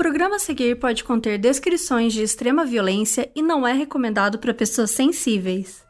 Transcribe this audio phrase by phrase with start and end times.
[0.00, 4.92] programa a seguir pode conter descrições de extrema violência e não é recomendado para pessoas
[4.92, 5.86] sensíveis.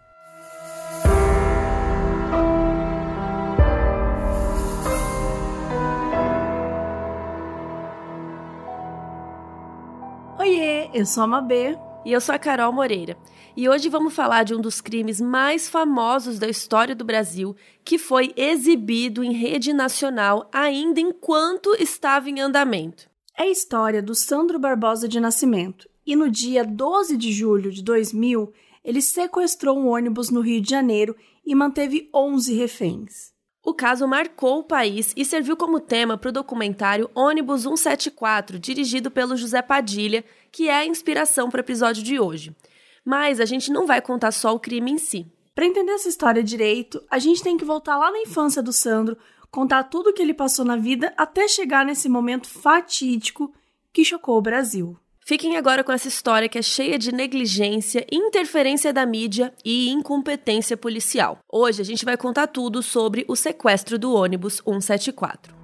[10.40, 11.79] Oiê, eu sou a Mabê.
[12.04, 13.17] E eu sou a Carol Moreira.
[13.54, 17.98] E hoje vamos falar de um dos crimes mais famosos da história do Brasil, que
[17.98, 23.09] foi exibido em rede nacional ainda enquanto estava em andamento.
[23.41, 25.89] É a história do Sandro Barbosa de Nascimento.
[26.07, 28.53] E no dia 12 de julho de 2000,
[28.85, 33.33] ele sequestrou um ônibus no Rio de Janeiro e manteve 11 reféns.
[33.65, 39.11] O caso marcou o país e serviu como tema para o documentário Ônibus 174, dirigido
[39.11, 40.23] pelo José Padilha,
[40.53, 42.55] que é a inspiração para o episódio de hoje.
[43.03, 45.27] Mas a gente não vai contar só o crime em si.
[45.55, 49.17] Para entender essa história direito, a gente tem que voltar lá na infância do Sandro,
[49.51, 53.53] contar tudo o que ele passou na vida até chegar nesse momento fatídico
[53.93, 54.97] que chocou o Brasil.
[55.27, 60.77] Fiquem agora com essa história que é cheia de negligência, interferência da mídia e incompetência
[60.77, 61.39] policial.
[61.48, 65.61] Hoje a gente vai contar tudo sobre o sequestro do ônibus 174.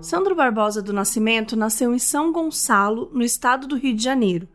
[0.00, 4.48] Sandro Barbosa do Nascimento nasceu em São Gonçalo, no estado do Rio de Janeiro.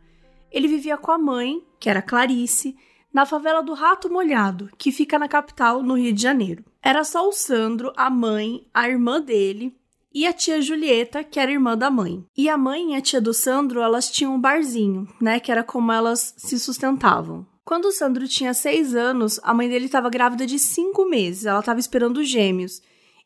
[0.50, 2.74] Ele vivia com a mãe, que era Clarice,
[3.12, 6.64] na favela do Rato Molhado, que fica na capital, no Rio de Janeiro.
[6.82, 9.76] Era só o Sandro, a mãe, a irmã dele
[10.10, 12.24] e a tia Julieta, que era irmã da mãe.
[12.34, 15.62] E a mãe e a tia do Sandro, elas tinham um barzinho, né, que era
[15.62, 17.46] como elas se sustentavam.
[17.66, 21.60] Quando o Sandro tinha seis anos, a mãe dele estava grávida de cinco meses, ela
[21.60, 22.80] estava esperando gêmeos.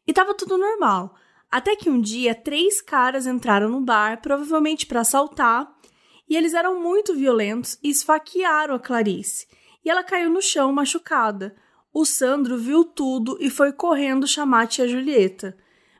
[0.05, 1.14] E estava tudo normal.
[1.48, 5.78] Até que um dia, três caras entraram no bar, provavelmente para assaltar,
[6.29, 9.47] e eles eram muito violentos e esfaquearam a Clarice
[9.84, 11.57] e ela caiu no chão machucada.
[11.93, 15.57] O Sandro viu tudo e foi correndo chamar a tia Julieta.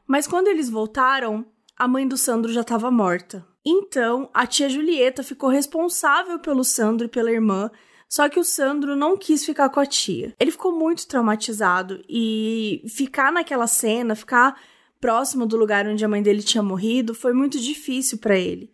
[0.07, 3.47] Mas quando eles voltaram, a mãe do Sandro já estava morta.
[3.65, 7.71] Então, a tia Julieta ficou responsável pelo Sandro e pela irmã,
[8.09, 10.35] só que o Sandro não quis ficar com a tia.
[10.39, 14.61] Ele ficou muito traumatizado e ficar naquela cena, ficar
[15.01, 18.71] próximo do lugar onde a mãe dele tinha morrido, foi muito difícil para ele.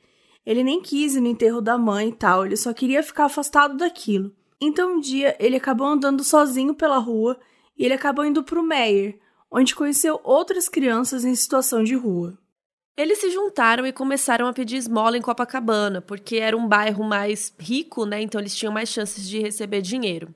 [0.46, 3.76] Ele nem quis ir no enterro da mãe e tal, ele só queria ficar afastado
[3.76, 4.34] daquilo.
[4.60, 7.38] Então um dia ele acabou andando sozinho pela rua
[7.76, 9.18] e ele acabou indo para o Meyer,
[9.50, 12.38] onde conheceu outras crianças em situação de rua.
[12.96, 17.52] Eles se juntaram e começaram a pedir esmola em Copacabana, porque era um bairro mais
[17.58, 18.20] rico, né?
[18.20, 20.32] Então eles tinham mais chances de receber dinheiro.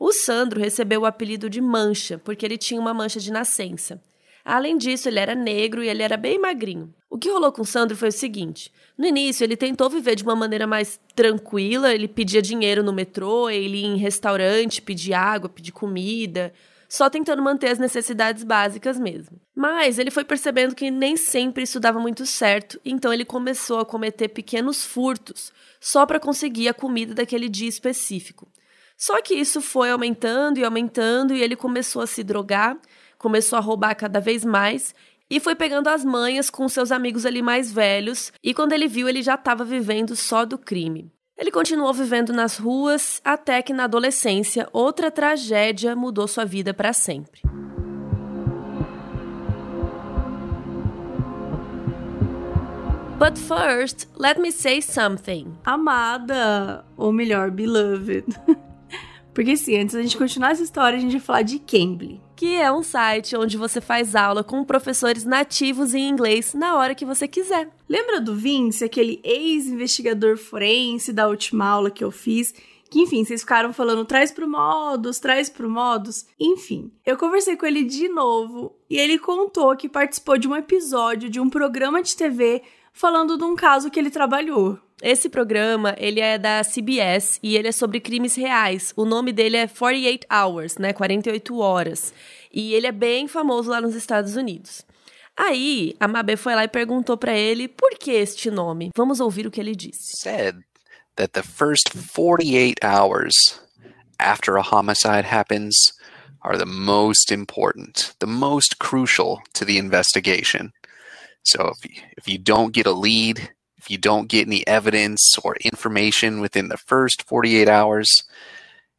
[0.00, 4.02] O Sandro recebeu o apelido de Mancha, porque ele tinha uma mancha de nascença.
[4.44, 6.92] Além disso, ele era negro e ele era bem magrinho.
[7.08, 10.22] O que rolou com o Sandro foi o seguinte: no início, ele tentou viver de
[10.24, 15.48] uma maneira mais tranquila, ele pedia dinheiro no metrô, ele ia em restaurante, pedia água,
[15.48, 16.52] pedia comida,
[16.88, 19.40] só tentando manter as necessidades básicas mesmo.
[19.54, 23.86] Mas ele foi percebendo que nem sempre isso dava muito certo, então ele começou a
[23.86, 28.46] cometer pequenos furtos só para conseguir a comida daquele dia específico.
[28.96, 32.78] Só que isso foi aumentando e aumentando e ele começou a se drogar
[33.22, 34.92] começou a roubar cada vez mais
[35.30, 39.08] e foi pegando as manhas com seus amigos ali mais velhos, e quando ele viu,
[39.08, 41.10] ele já estava vivendo só do crime.
[41.38, 46.92] Ele continuou vivendo nas ruas até que na adolescência outra tragédia mudou sua vida para
[46.92, 47.40] sempre.
[53.18, 55.56] But first, let me say something.
[55.64, 58.26] Amada, ou melhor, beloved.
[59.32, 62.56] Porque sim, antes da gente continuar essa história, a gente vai falar de Cambly que
[62.56, 67.04] é um site onde você faz aula com professores nativos em inglês na hora que
[67.04, 67.68] você quiser.
[67.88, 72.54] Lembra do Vince, aquele ex-investigador forense da última aula que eu fiz?
[72.90, 76.26] Que, enfim, vocês ficaram falando, traz pro modos, traz pro modos.
[76.38, 81.30] Enfim, eu conversei com ele de novo e ele contou que participou de um episódio
[81.30, 84.78] de um programa de TV falando de um caso que ele trabalhou.
[85.02, 88.92] Esse programa, ele é da CBS e ele é sobre crimes reais.
[88.96, 90.92] O nome dele é 48 Hours, né?
[90.92, 92.14] 48 horas.
[92.52, 94.86] E ele é bem famoso lá nos Estados Unidos.
[95.36, 98.90] Aí, a Mabê foi lá e perguntou para ele por que este nome.
[98.96, 100.20] Vamos ouvir o que ele disse.
[100.20, 100.62] Said
[101.16, 103.60] that the first 48 hours
[104.20, 105.74] after a homicide happens
[106.42, 110.72] are the most important, the most crucial to the investigation.
[111.44, 113.51] So if you, if you don't get a lead,
[113.82, 118.22] if you don't get any evidence or information within the first 48 hours,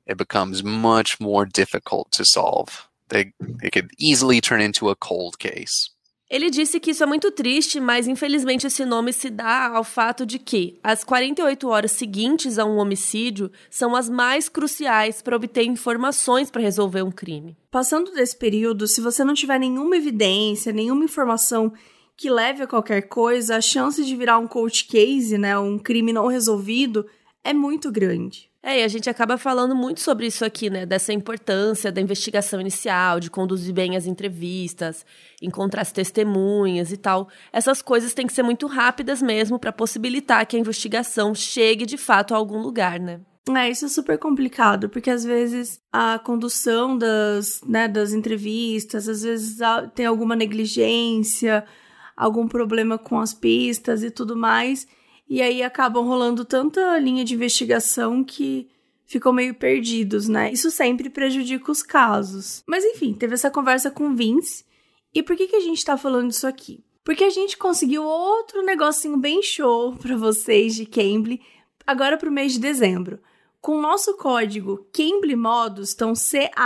[0.05, 2.89] it becomes much more difficult to solve.
[3.07, 5.89] They, it could easily turn into a cold case.
[6.29, 10.25] Ele disse que isso é muito triste, mas infelizmente esse nome se dá ao fato
[10.25, 15.63] de que as 48 horas seguintes a um homicídio são as mais cruciais para obter
[15.63, 17.55] informações para resolver um crime.
[17.69, 21.71] Passando desse período, se você não tiver nenhuma evidência, nenhuma informação
[22.17, 26.13] que leve a qualquer coisa, a chance de virar um cold case, né, um crime
[26.13, 27.05] não resolvido,
[27.43, 28.49] é muito grande.
[28.65, 30.85] É, e a gente acaba falando muito sobre isso aqui, né?
[30.85, 35.05] Dessa importância da investigação inicial, de conduzir bem as entrevistas,
[35.41, 37.27] encontrar as testemunhas e tal.
[37.51, 41.97] Essas coisas têm que ser muito rápidas mesmo para possibilitar que a investigação chegue de
[41.97, 43.19] fato a algum lugar, né?
[43.49, 49.23] É, isso é super complicado, porque às vezes a condução das, né, das entrevistas, às
[49.23, 49.57] vezes
[49.93, 51.65] tem alguma negligência,
[52.15, 54.87] algum problema com as pistas e tudo mais.
[55.27, 58.69] E aí acabam rolando tanta linha de investigação que
[59.05, 60.51] ficam meio perdidos, né?
[60.51, 62.63] Isso sempre prejudica os casos.
[62.67, 64.65] Mas enfim, teve essa conversa com Vince.
[65.13, 66.83] E por que, que a gente tá falando isso aqui?
[67.03, 71.41] Porque a gente conseguiu outro negocinho bem show para vocês de Cambly
[71.85, 73.19] agora pro mês de dezembro.
[73.61, 76.57] Com o nosso código Cambly Modos, então C-A-M-B-L-Y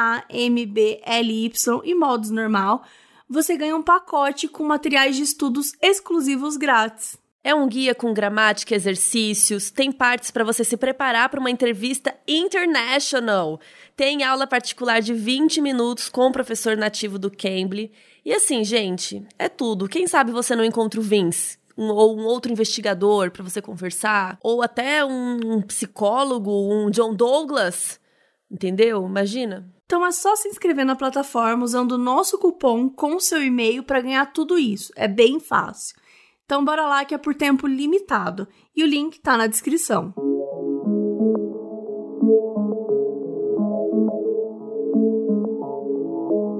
[1.84, 2.84] e modos normal,
[3.30, 7.18] você ganha um pacote com materiais de estudos exclusivos grátis.
[7.44, 12.14] É um guia com gramática, exercícios, tem partes para você se preparar para uma entrevista
[12.28, 13.60] international.
[13.96, 17.92] Tem aula particular de 20 minutos com o professor nativo do Cambly.
[18.26, 19.88] E assim, gente, é tudo.
[19.88, 21.58] Quem sabe você não encontra o Vince?
[21.78, 27.14] Um, ou um outro investigador para você conversar, ou até um, um psicólogo, um John
[27.14, 28.00] Douglas,
[28.50, 29.06] entendeu?
[29.06, 29.77] Imagina.
[29.88, 33.82] Então é só se inscrever na plataforma usando o nosso cupom com o seu e-mail
[33.84, 34.92] para ganhar tudo isso.
[34.98, 35.96] É bem fácil.
[36.44, 38.46] Então bora lá que é por tempo limitado
[38.76, 40.14] e o link tá na descrição.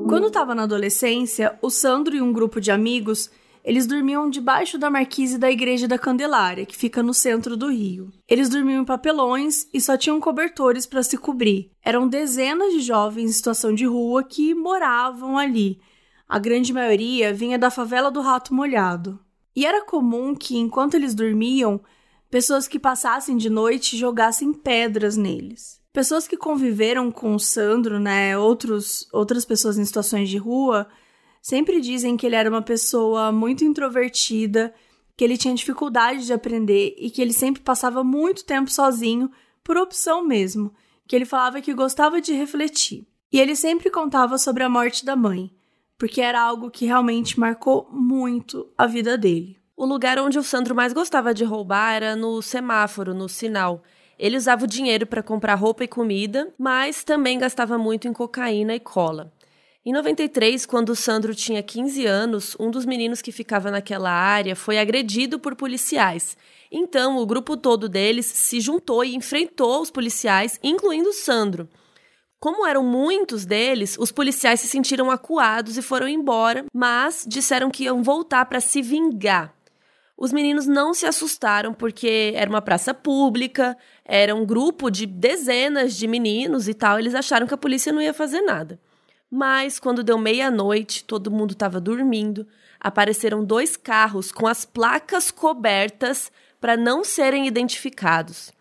[0.08, 3.30] Quando estava na adolescência, o Sandro e um grupo de amigos,
[3.68, 8.10] eles dormiam debaixo da marquise da Igreja da Candelária, que fica no centro do Rio.
[8.26, 11.70] Eles dormiam em papelões e só tinham cobertores para se cobrir.
[11.84, 15.82] Eram dezenas de jovens em situação de rua que moravam ali.
[16.30, 19.20] A grande maioria vinha da favela do Rato Molhado.
[19.54, 21.82] E era comum que, enquanto eles dormiam,
[22.32, 25.82] pessoas que passassem de noite jogassem pedras neles.
[25.92, 30.88] Pessoas que conviveram com o Sandro, né, outros, outras pessoas em situações de rua,
[31.42, 34.74] sempre dizem que ele era uma pessoa muito introvertida,
[35.16, 39.32] que ele tinha dificuldade de aprender e que ele sempre passava muito tempo sozinho,
[39.64, 40.74] por opção mesmo,
[41.08, 43.08] que ele falava que gostava de refletir.
[43.32, 45.52] E ele sempre contava sobre a morte da mãe,
[45.98, 49.58] porque era algo que realmente marcou muito a vida dele.
[49.76, 53.84] O lugar onde o Sandro mais gostava de roubar era no semáforo, no sinal.
[54.18, 58.74] Ele usava o dinheiro para comprar roupa e comida, mas também gastava muito em cocaína
[58.74, 59.32] e cola.
[59.88, 64.54] Em 93, quando o Sandro tinha 15 anos, um dos meninos que ficava naquela área
[64.54, 66.36] foi agredido por policiais.
[66.70, 71.70] Então, o grupo todo deles se juntou e enfrentou os policiais, incluindo o Sandro.
[72.38, 77.86] Como eram muitos deles, os policiais se sentiram acuados e foram embora, mas disseram que
[77.86, 79.54] iam voltar para se vingar.
[80.18, 85.96] Os meninos não se assustaram porque era uma praça pública, era um grupo de dezenas
[85.96, 88.78] de meninos e tal, eles acharam que a polícia não ia fazer nada.
[89.30, 92.48] Mas quando deu meia-noite, todo mundo estava dormindo,
[92.80, 98.52] apareceram dois carros com as placas cobertas para não serem identificados.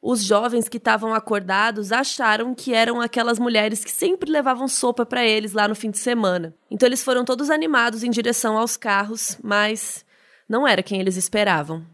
[0.00, 5.24] Os jovens que estavam acordados acharam que eram aquelas mulheres que sempre levavam sopa para
[5.24, 6.54] eles lá no fim de semana.
[6.70, 10.04] Então eles foram todos animados em direção aos carros, mas
[10.46, 11.86] não era quem eles esperavam.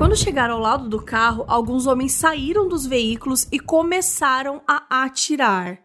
[0.00, 5.78] Quando chegaram ao lado do carro, alguns homens saíram dos veículos e começaram a atirar.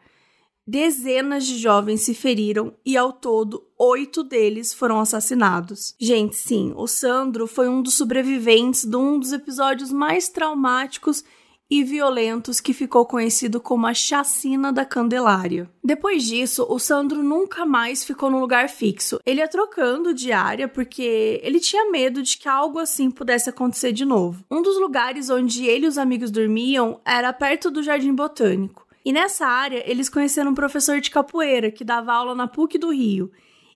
[0.66, 5.94] Dezenas de jovens se feriram e, ao todo, oito deles foram assassinados.
[6.00, 11.22] Gente, sim, o Sandro foi um dos sobreviventes de um dos episódios mais traumáticos
[11.70, 15.70] e violentos que ficou conhecido como a Chacina da Candelária.
[15.84, 19.20] Depois disso, o Sandro nunca mais ficou num lugar fixo.
[19.26, 23.92] Ele ia trocando de área porque ele tinha medo de que algo assim pudesse acontecer
[23.92, 24.44] de novo.
[24.50, 28.86] Um dos lugares onde ele e os amigos dormiam era perto do Jardim Botânico.
[29.04, 32.92] E nessa área, eles conheceram um professor de capoeira que dava aula na PUC do
[32.92, 33.32] Rio.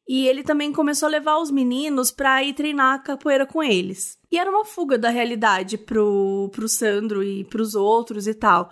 [0.08, 4.19] E ele também começou a levar os meninos para ir treinar capoeira com eles.
[4.32, 8.72] E era uma fuga da realidade pro, pro Sandro e pros outros e tal.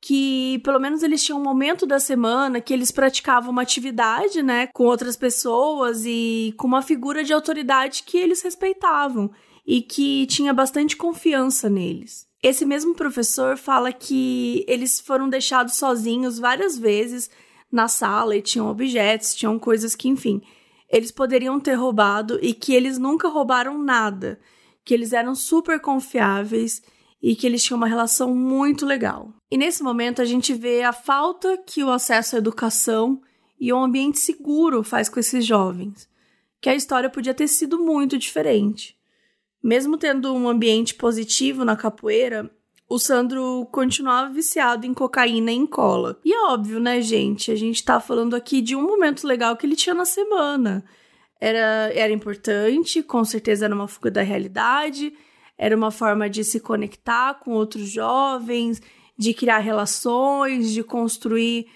[0.00, 4.68] Que pelo menos eles tinham um momento da semana que eles praticavam uma atividade, né,
[4.68, 9.30] com outras pessoas e com uma figura de autoridade que eles respeitavam
[9.66, 12.26] e que tinha bastante confiança neles.
[12.42, 17.30] Esse mesmo professor fala que eles foram deixados sozinhos várias vezes
[17.72, 20.42] na sala e tinham objetos, tinham coisas que, enfim,
[20.90, 24.38] eles poderiam ter roubado e que eles nunca roubaram nada,
[24.84, 26.82] que eles eram super confiáveis
[27.22, 29.32] e que eles tinham uma relação muito legal.
[29.50, 33.20] E nesse momento a gente vê a falta que o acesso à educação
[33.58, 36.08] e um ambiente seguro faz com esses jovens,
[36.60, 38.96] que a história podia ter sido muito diferente.
[39.62, 42.50] Mesmo tendo um ambiente positivo na capoeira,
[42.86, 46.20] o Sandro continuava viciado em cocaína e em cola.
[46.22, 47.50] E é óbvio, né, gente?
[47.50, 50.84] A gente tá falando aqui de um momento legal que ele tinha na semana.
[51.40, 55.12] Era, era importante, com certeza era uma fuga da realidade,
[55.58, 58.80] era uma forma de se conectar com outros jovens,
[59.16, 61.66] de criar relações, de construir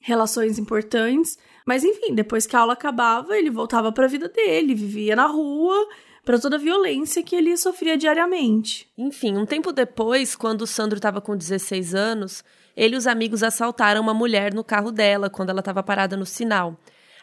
[0.00, 1.38] relações importantes.
[1.66, 5.26] Mas enfim, depois que a aula acabava, ele voltava para a vida dele, vivia na
[5.26, 5.76] rua,
[6.24, 8.90] para toda a violência que ele sofria diariamente.
[8.96, 12.44] Enfim, um tempo depois, quando o Sandro estava com 16 anos,
[12.76, 16.26] ele e os amigos assaltaram uma mulher no carro dela quando ela estava parada no
[16.26, 16.78] sinal.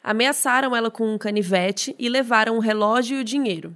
[0.07, 3.75] Ameaçaram ela com um canivete e levaram o relógio e o dinheiro.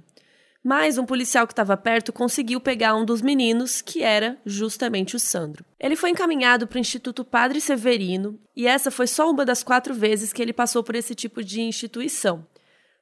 [0.62, 5.18] Mas um policial que estava perto conseguiu pegar um dos meninos, que era justamente o
[5.18, 5.64] Sandro.
[5.80, 9.92] Ele foi encaminhado para o Instituto Padre Severino, e essa foi só uma das quatro
[9.92, 12.46] vezes que ele passou por esse tipo de instituição.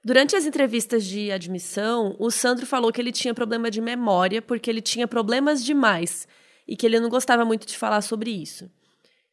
[0.02, 4.70] Durante as entrevistas de admissão, o Sandro falou que ele tinha problema de memória porque
[4.70, 6.26] ele tinha problemas demais
[6.66, 8.70] e que ele não gostava muito de falar sobre isso.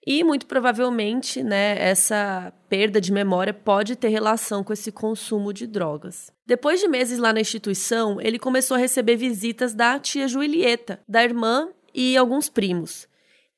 [0.05, 5.65] E muito provavelmente, né, essa perda de memória pode ter relação com esse consumo de
[5.65, 6.31] drogas.
[6.45, 11.24] Depois de meses lá na instituição, ele começou a receber visitas da tia Julieta, da
[11.24, 13.07] irmã e alguns primos.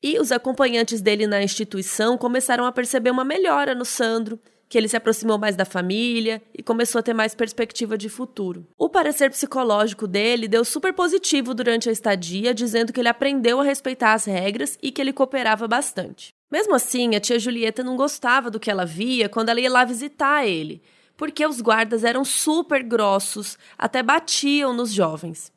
[0.01, 4.39] E os acompanhantes dele na instituição começaram a perceber uma melhora no Sandro
[4.69, 8.67] que ele se aproximou mais da família e começou a ter mais perspectiva de futuro.
[8.77, 13.63] O parecer psicológico dele deu super positivo durante a estadia, dizendo que ele aprendeu a
[13.63, 16.33] respeitar as regras e que ele cooperava bastante.
[16.51, 19.83] Mesmo assim, a tia Julieta não gostava do que ela via quando ela ia lá
[19.83, 20.81] visitar ele,
[21.15, 25.51] porque os guardas eram super grossos, até batiam nos jovens.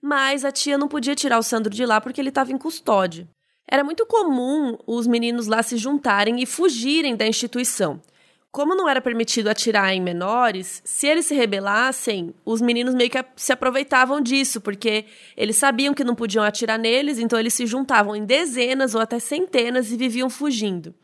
[0.00, 3.28] Mas a tia não podia tirar o Sandro de lá porque ele estava em custódia.
[3.68, 8.00] Era muito comum os meninos lá se juntarem e fugirem da instituição
[8.50, 13.22] como não era permitido atirar em menores, se eles se rebelassem, os meninos meio que
[13.36, 15.04] se aproveitavam disso, porque
[15.36, 19.18] eles sabiam que não podiam atirar neles, então eles se juntavam em dezenas ou até
[19.18, 20.94] centenas e viviam fugindo.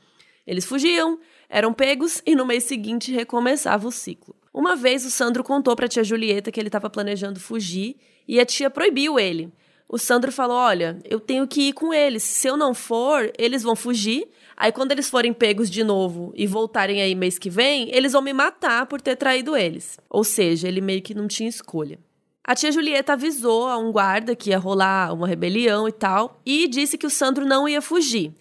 [0.46, 1.18] Eles fugiam,
[1.48, 4.34] eram pegos e no mês seguinte recomeçava o ciclo.
[4.52, 7.96] Uma vez o Sandro contou para a tia Julieta que ele estava planejando fugir
[8.26, 9.52] e a tia proibiu ele.
[9.88, 12.22] O Sandro falou: Olha, eu tenho que ir com eles.
[12.22, 16.46] Se eu não for, eles vão fugir Aí quando eles forem pegos de novo e
[16.46, 19.98] voltarem aí mês que vem, eles vão me matar por ter traído eles.
[20.08, 21.98] Ou seja, ele meio que não tinha escolha.
[22.44, 26.66] A tia Julieta avisou a um guarda que ia rolar uma rebelião e tal, e
[26.66, 28.32] disse que o Sandro não ia fugir.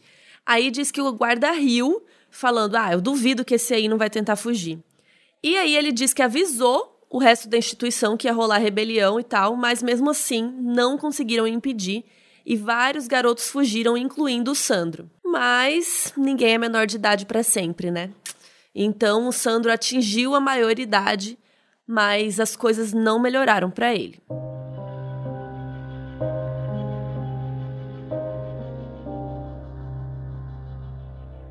[0.43, 4.09] Aí disse que o guarda riu, falando: Ah, eu duvido que esse aí não vai
[4.09, 4.79] tentar fugir.
[5.43, 9.23] E aí ele disse que avisou o resto da instituição que ia rolar rebelião e
[9.23, 12.05] tal, mas mesmo assim não conseguiram impedir
[12.45, 15.09] e vários garotos fugiram, incluindo o Sandro.
[15.23, 18.11] Mas ninguém é menor de idade para sempre, né?
[18.73, 21.37] Então o Sandro atingiu a maioridade,
[21.85, 24.21] mas as coisas não melhoraram para ele.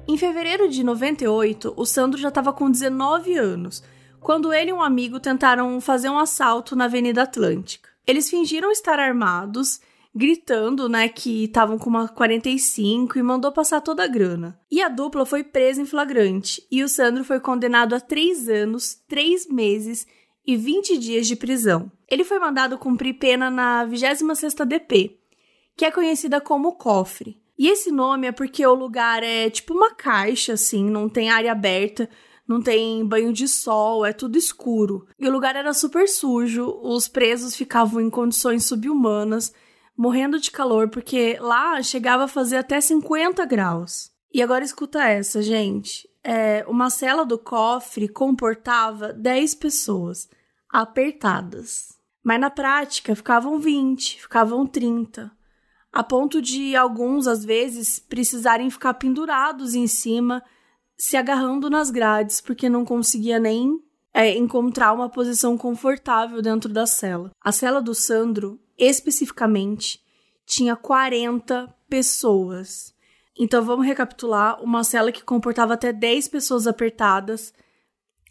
[0.09, 3.82] Em fevereiro de 98, o Sandro já estava com 19 anos,
[4.18, 7.88] quando ele e um amigo tentaram fazer um assalto na Avenida Atlântica.
[8.06, 9.80] Eles fingiram estar armados
[10.14, 14.59] gritando, né, que estavam com uma 45 e mandou passar toda a grana.
[14.71, 18.97] E a dupla foi presa em flagrante e o Sandro foi condenado a 3 anos,
[19.09, 20.07] 3 meses
[20.47, 21.90] e 20 dias de prisão.
[22.09, 25.19] Ele foi mandado cumprir pena na 26ª DP,
[25.76, 27.40] que é conhecida como cofre.
[27.57, 31.52] E esse nome é porque o lugar é tipo uma caixa, assim, não tem área
[31.52, 32.09] aberta,
[32.49, 35.07] não tem banho de sol, é tudo escuro.
[35.19, 39.52] E o lugar era super sujo, os presos ficavam em condições subhumanas
[40.00, 44.11] morrendo de calor, porque lá chegava a fazer até 50 graus.
[44.33, 46.09] E agora escuta essa, gente.
[46.25, 50.26] É, uma cela do cofre comportava 10 pessoas
[50.71, 51.99] apertadas.
[52.25, 55.30] Mas na prática ficavam 20, ficavam 30.
[55.92, 60.42] A ponto de alguns, às vezes, precisarem ficar pendurados em cima,
[60.97, 63.78] se agarrando nas grades, porque não conseguia nem
[64.14, 67.30] é, encontrar uma posição confortável dentro da cela.
[67.42, 70.00] A cela do Sandro especificamente,
[70.46, 72.94] tinha 40 pessoas.
[73.38, 77.52] Então vamos recapitular: uma cela que comportava até 10 pessoas apertadas.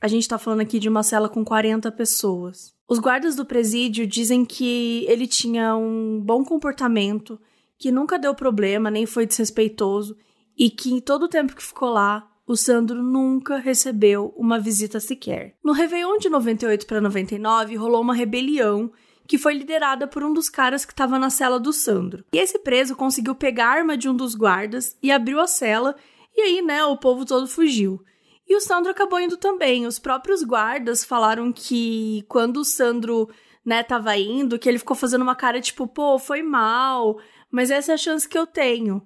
[0.02, 2.74] A gente está falando aqui de uma cela com 40 pessoas.
[2.88, 7.40] Os guardas do presídio dizem que ele tinha um bom comportamento,
[7.78, 10.18] que nunca deu problema, nem foi desrespeitoso,
[10.58, 15.00] e que em todo o tempo que ficou lá, o Sandro nunca recebeu uma visita
[15.00, 15.56] sequer.
[15.64, 18.92] No Réveillon de 98 para 99, rolou uma rebelião
[19.30, 22.26] que foi liderada por um dos caras que estava na cela do Sandro.
[22.34, 25.96] E esse preso conseguiu pegar a arma de um dos guardas e abriu a cela,
[26.36, 28.04] e aí, né, o povo todo fugiu.
[28.48, 29.86] E o Sandro acabou indo também.
[29.86, 33.30] Os próprios guardas falaram que quando o Sandro,
[33.64, 37.20] né, tava indo, que ele ficou fazendo uma cara tipo, pô, foi mal,
[37.52, 39.00] mas essa é a chance que eu tenho.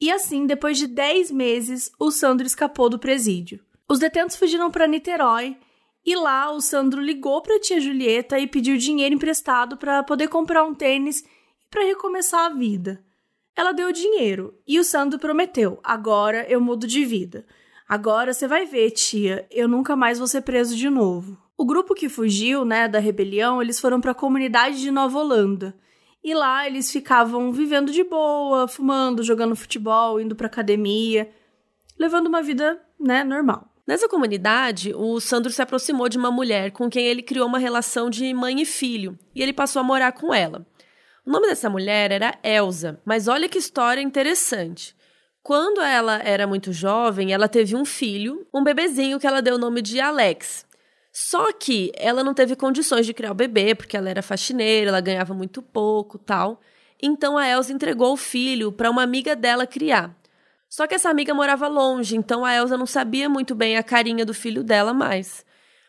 [0.00, 3.64] E assim, depois de 10 meses, o Sandro escapou do presídio.
[3.88, 5.56] Os detentos fugiram para Niterói
[6.04, 10.28] e lá o Sandro ligou para a tia Julieta e pediu dinheiro emprestado para poder
[10.28, 13.02] comprar um tênis e para recomeçar a vida.
[13.56, 17.46] Ela deu o dinheiro e o Sandro prometeu: agora eu mudo de vida.
[17.88, 21.38] Agora você vai ver, tia, eu nunca mais vou ser preso de novo.
[21.56, 25.74] O grupo que fugiu, né, da rebelião, eles foram para a comunidade de Nova Holanda.
[26.22, 31.30] E lá eles ficavam vivendo de boa, fumando, jogando futebol, indo para academia,
[31.98, 33.73] levando uma vida, né, normal.
[33.86, 38.08] Nessa comunidade, o Sandro se aproximou de uma mulher com quem ele criou uma relação
[38.08, 40.66] de mãe e filho, e ele passou a morar com ela.
[41.26, 44.96] O nome dessa mulher era Elsa, mas olha que história interessante.
[45.42, 49.58] Quando ela era muito jovem, ela teve um filho, um bebezinho que ela deu o
[49.58, 50.66] nome de Alex.
[51.12, 55.00] Só que ela não teve condições de criar o bebê, porque ela era faxineira, ela
[55.02, 56.60] ganhava muito pouco, tal.
[57.00, 60.16] Então a Elsa entregou o filho para uma amiga dela criar.
[60.74, 64.26] Só que essa amiga morava longe, então a Elsa não sabia muito bem a carinha
[64.26, 65.46] do filho dela mais.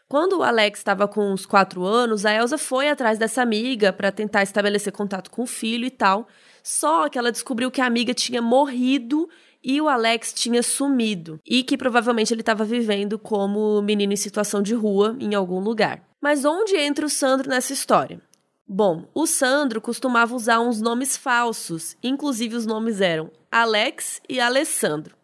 [0.07, 4.11] Quando o Alex estava com uns quatro anos, a Elsa foi atrás dessa amiga para
[4.11, 6.27] tentar estabelecer contato com o filho e tal.
[6.61, 9.27] Só que ela descobriu que a amiga tinha morrido
[9.63, 14.61] e o Alex tinha sumido e que provavelmente ele estava vivendo como menino em situação
[14.61, 16.07] de rua em algum lugar.
[16.21, 18.21] Mas onde entra o Sandro nessa história?
[18.67, 25.15] Bom, o Sandro costumava usar uns nomes falsos, inclusive os nomes eram Alex e Alessandro.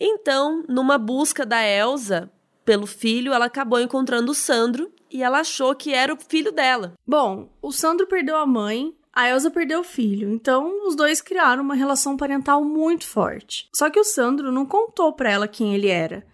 [0.00, 2.30] Então, numa busca da Elsa
[2.64, 6.94] pelo filho, ela acabou encontrando o Sandro e ela achou que era o filho dela.
[7.06, 11.64] Bom, o Sandro perdeu a mãe a Elsa perdeu o filho, então os dois criaram
[11.64, 13.68] uma relação parental muito forte.
[13.74, 16.24] Só que o Sandro não contou para ela quem ele era.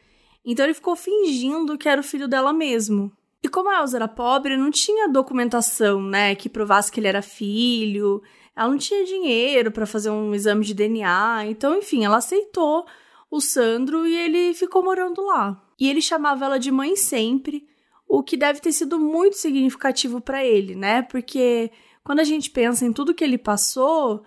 [0.44, 3.10] Então ele ficou fingindo que era o filho dela mesmo.
[3.44, 7.20] E como a Elsa era pobre, não tinha documentação, né, que provasse que ele era
[7.20, 8.22] filho.
[8.56, 11.44] Ela não tinha dinheiro para fazer um exame de DNA.
[11.48, 12.86] Então, enfim, ela aceitou
[13.30, 15.62] o Sandro e ele ficou morando lá.
[15.78, 17.68] E ele chamava ela de mãe sempre,
[18.08, 21.02] o que deve ter sido muito significativo para ele, né?
[21.02, 21.70] Porque
[22.02, 24.24] quando a gente pensa em tudo que ele passou,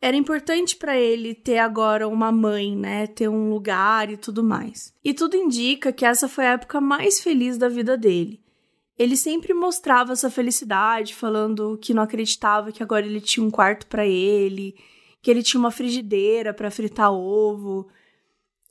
[0.00, 3.06] era importante para ele ter agora uma mãe, né?
[3.06, 4.92] Ter um lugar e tudo mais.
[5.04, 8.44] E tudo indica que essa foi a época mais feliz da vida dele.
[8.98, 13.86] Ele sempre mostrava essa felicidade, falando que não acreditava que agora ele tinha um quarto
[13.86, 14.74] para ele,
[15.22, 17.88] que ele tinha uma frigideira para fritar ovo.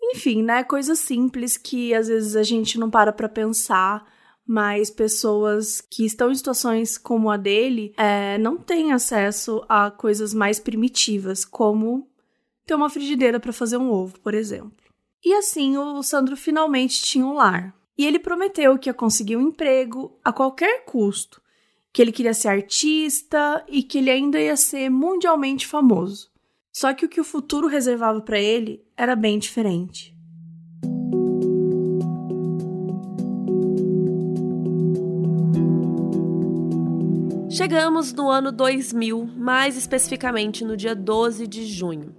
[0.01, 0.63] Enfim, né?
[0.63, 4.05] Coisas simples que às vezes a gente não para para pensar
[4.45, 10.33] mas pessoas que estão em situações como a dele é, não têm acesso a coisas
[10.33, 12.07] mais primitivas, como
[12.65, 14.73] ter uma frigideira para fazer um ovo, por exemplo.
[15.23, 17.74] E assim o Sandro finalmente tinha um lar.
[17.97, 21.41] E ele prometeu que ia conseguir um emprego a qualquer custo,
[21.93, 26.29] que ele queria ser artista e que ele ainda ia ser mundialmente famoso.
[26.73, 30.13] Só que o que o futuro reservava para ele era bem diferente.
[37.49, 42.13] Chegamos no ano 2000, mais especificamente no dia 12 de junho.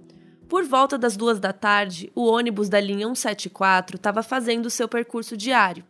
[0.47, 5.35] Por volta das duas da tarde, o ônibus da linha 174 estava fazendo seu percurso
[5.35, 5.83] diário.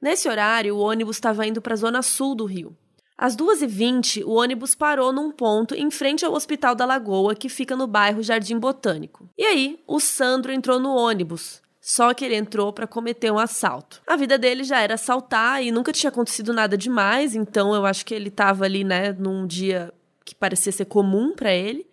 [0.00, 2.76] Nesse horário, o ônibus estava indo para a zona sul do Rio.
[3.16, 7.74] Às 2h20, o ônibus parou num ponto em frente ao Hospital da Lagoa, que fica
[7.74, 9.28] no bairro Jardim Botânico.
[9.36, 14.00] E aí, o Sandro entrou no ônibus, só que ele entrou para cometer um assalto.
[14.06, 18.06] A vida dele já era assaltar e nunca tinha acontecido nada demais, então eu acho
[18.06, 19.92] que ele estava ali, né, num dia
[20.24, 21.87] que parecia ser comum para ele.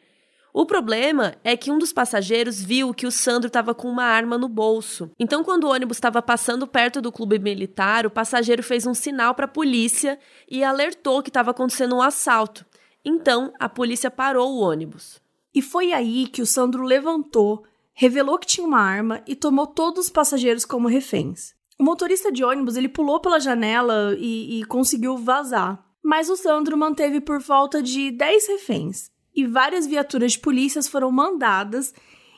[0.57, 4.37] O problema é que um dos passageiros viu que o Sandro estava com uma arma
[4.37, 5.11] no bolso.
[5.19, 9.35] Então, quando o ônibus estava passando perto do clube militar, o passageiro fez um sinal
[9.35, 10.17] para a polícia
[10.49, 12.65] e alertou que estava acontecendo um assalto.
[13.03, 15.21] Então, a polícia parou o ônibus.
[15.53, 20.05] E foi aí que o Sandro levantou, revelou que tinha uma arma e tomou todos
[20.05, 21.53] os passageiros como reféns.
[21.77, 26.77] O motorista de ônibus ele pulou pela janela e, e conseguiu vazar, mas o Sandro
[26.77, 31.93] manteve por volta de 10 reféns e várias viaturas de polícias foram mandadas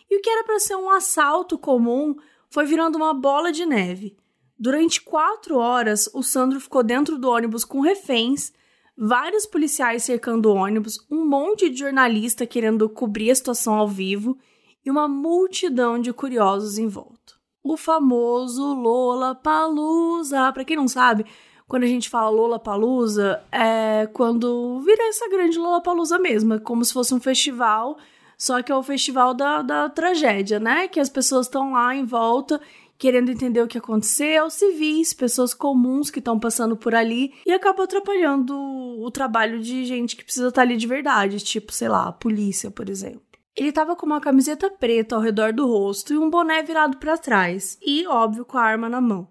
[0.10, 2.16] e o que era para ser um assalto comum
[2.50, 4.18] foi virando uma bola de neve.
[4.58, 8.52] Durante quatro horas, o Sandro ficou dentro do ônibus com reféns,
[8.98, 14.38] vários policiais cercando o ônibus, um monte de jornalista querendo cobrir a situação ao vivo
[14.84, 17.36] e uma multidão de curiosos em volta.
[17.62, 20.52] O famoso Lola Palusa.
[20.54, 21.26] Para quem não sabe,
[21.68, 26.60] quando a gente fala Lola Palusa, é quando vira essa grande Lola Palusa mesmo, é
[26.60, 27.98] como se fosse um festival,
[28.38, 30.88] só que é o festival da, da tragédia, né?
[30.88, 32.62] Que as pessoas estão lá em volta
[32.98, 37.84] querendo entender o que aconteceu, civis, pessoas comuns que estão passando por ali e acaba
[37.84, 42.12] atrapalhando o trabalho de gente que precisa estar ali de verdade, tipo, sei lá, a
[42.12, 43.22] polícia, por exemplo.
[43.56, 47.18] Ele estava com uma camiseta preta ao redor do rosto e um boné virado para
[47.18, 49.28] trás, e, óbvio, com a arma na mão.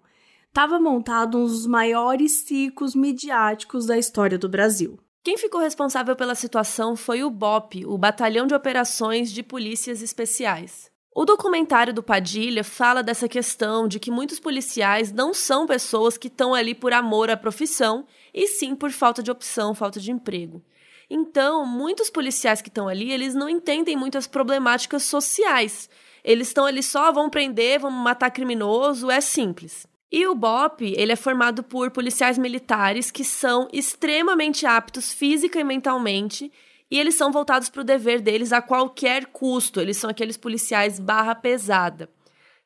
[0.57, 4.99] Tava montado um dos maiores ciclos midiáticos da história do Brasil.
[5.23, 10.90] Quem ficou responsável pela situação foi o BOP, o Batalhão de Operações de Polícias Especiais.
[11.14, 16.29] O documentário do Padilha fala dessa questão de que muitos policiais não são pessoas que
[16.29, 20.64] estão ali por amor à profissão, e sim por falta de opção, falta de emprego.
[21.11, 25.90] Então, muitos policiais que estão ali, eles não entendem muitas problemáticas sociais.
[26.25, 29.87] Eles estão ali só, vão prender, vão matar criminoso, é simples.
[30.11, 35.64] E o BOP, ele é formado por policiais militares que são extremamente aptos física e
[35.64, 36.51] mentalmente
[36.90, 39.81] e eles são voltados para o dever deles a qualquer custo.
[39.81, 42.09] Eles são aqueles policiais barra pesada.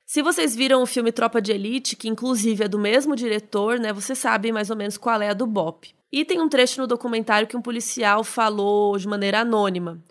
[0.04, 3.92] Se vocês viram o filme Tropa de Elite, que inclusive é do mesmo diretor, né,
[3.92, 5.94] você sabe mais ou menos qual é a do BOP.
[6.12, 10.02] E tem um trecho no documentário que um policial falou de maneira anônima.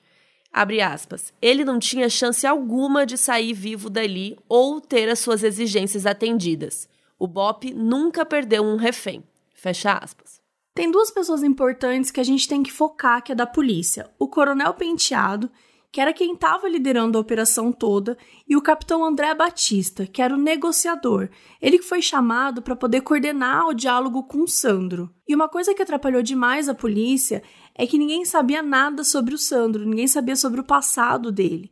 [0.51, 1.33] Abre aspas.
[1.41, 6.87] Ele não tinha chance alguma de sair vivo dali ou ter as suas exigências atendidas.
[7.19, 9.21] O BOP nunca perdeu um refém.
[9.53, 10.39] Fecha aspas.
[10.73, 14.09] Tem duas pessoas importantes que a gente tem que focar, que é da polícia.
[14.17, 15.51] O Coronel Penteado,
[15.91, 20.33] que era quem estava liderando a operação toda, e o Capitão André Batista, que era
[20.33, 21.29] o negociador.
[21.61, 25.13] Ele que foi chamado para poder coordenar o diálogo com o Sandro.
[25.27, 27.43] E uma coisa que atrapalhou demais a polícia
[27.75, 31.69] é que ninguém sabia nada sobre o Sandro, ninguém sabia sobre o passado dele.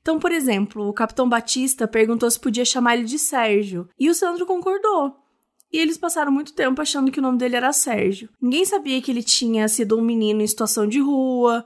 [0.00, 4.14] Então, por exemplo, o Capitão Batista perguntou se podia chamar ele de Sérgio, e o
[4.14, 5.16] Sandro concordou.
[5.72, 8.28] E eles passaram muito tempo achando que o nome dele era Sérgio.
[8.40, 11.64] Ninguém sabia que ele tinha sido um menino em situação de rua,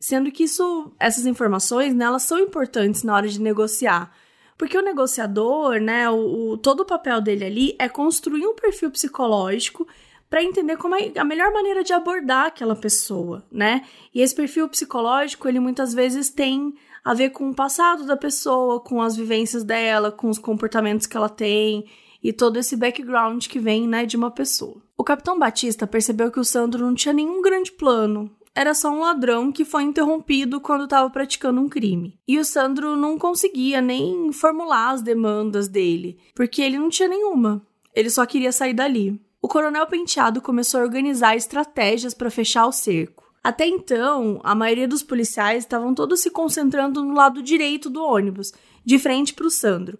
[0.00, 4.12] sendo que isso, essas informações, né, elas são importantes na hora de negociar.
[4.58, 8.90] Porque o negociador, né, o, o todo o papel dele ali é construir um perfil
[8.90, 9.86] psicológico
[10.28, 13.84] para entender como é a melhor maneira de abordar aquela pessoa, né?
[14.12, 18.80] E esse perfil psicológico, ele muitas vezes tem a ver com o passado da pessoa,
[18.80, 21.84] com as vivências dela, com os comportamentos que ela tem
[22.22, 24.82] e todo esse background que vem, né, de uma pessoa.
[24.96, 28.30] O Capitão Batista percebeu que o Sandro não tinha nenhum grande plano.
[28.54, 32.18] Era só um ladrão que foi interrompido quando estava praticando um crime.
[32.26, 37.60] E o Sandro não conseguia nem formular as demandas dele, porque ele não tinha nenhuma.
[37.94, 39.20] Ele só queria sair dali.
[39.42, 43.23] O Coronel Penteado começou a organizar estratégias para fechar o cerco.
[43.44, 48.54] Até então, a maioria dos policiais estavam todos se concentrando no lado direito do ônibus,
[48.82, 49.98] de frente para o Sandro.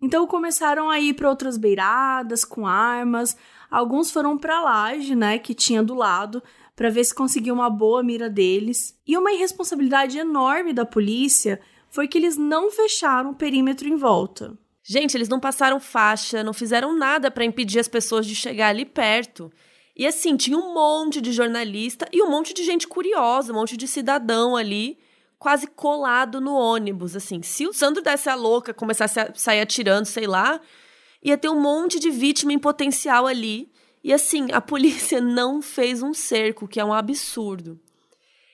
[0.00, 3.36] Então começaram a ir para outras beiradas com armas.
[3.70, 6.42] Alguns foram para a laje, né, que tinha do lado,
[6.74, 8.98] para ver se conseguia uma boa mira deles.
[9.06, 14.56] E uma irresponsabilidade enorme da polícia foi que eles não fecharam o perímetro em volta.
[14.82, 18.86] Gente, eles não passaram faixa, não fizeram nada para impedir as pessoas de chegar ali
[18.86, 19.52] perto.
[19.96, 23.76] E assim, tinha um monte de jornalista e um monte de gente curiosa, um monte
[23.76, 24.98] de cidadão ali
[25.38, 27.42] quase colado no ônibus, assim.
[27.42, 30.60] Se o Sandro desse a louca, começasse a sair atirando, sei lá,
[31.22, 33.70] ia ter um monte de vítima em potencial ali.
[34.04, 37.80] E assim, a polícia não fez um cerco, que é um absurdo.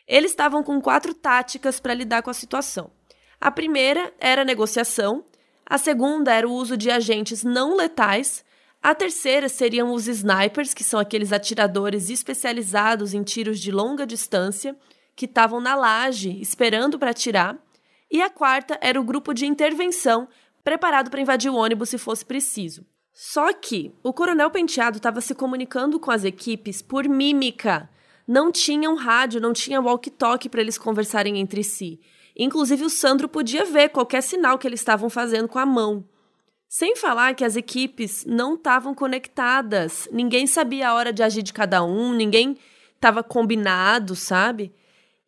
[0.07, 2.90] Eles estavam com quatro táticas para lidar com a situação.
[3.40, 5.24] A primeira era a negociação,
[5.66, 8.44] a segunda era o uso de agentes não letais,
[8.83, 14.77] a terceira seriam os snipers, que são aqueles atiradores especializados em tiros de longa distância,
[15.14, 17.57] que estavam na laje esperando para atirar,
[18.11, 20.27] e a quarta era o grupo de intervenção
[20.64, 22.85] preparado para invadir o ônibus se fosse preciso.
[23.12, 27.88] Só que o coronel Penteado estava se comunicando com as equipes por mímica.
[28.27, 32.01] Não tinha um rádio, não tinha walkie-talkie para eles conversarem entre si.
[32.37, 36.05] Inclusive, o Sandro podia ver qualquer sinal que eles estavam fazendo com a mão.
[36.74, 40.08] Sem falar que as equipes não estavam conectadas.
[40.11, 42.56] Ninguém sabia a hora de agir de cada um, ninguém
[42.94, 44.72] estava combinado, sabe?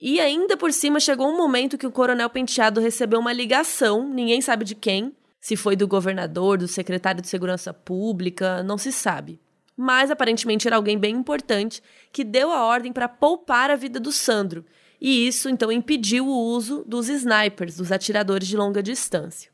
[0.00, 4.40] E ainda por cima chegou um momento que o Coronel Penteado recebeu uma ligação, ninguém
[4.40, 9.38] sabe de quem, se foi do governador, do secretário de Segurança Pública, não se sabe.
[9.76, 14.12] Mas aparentemente era alguém bem importante que deu a ordem para poupar a vida do
[14.12, 14.64] Sandro.
[14.98, 19.52] E isso então impediu o uso dos snipers, dos atiradores de longa distância.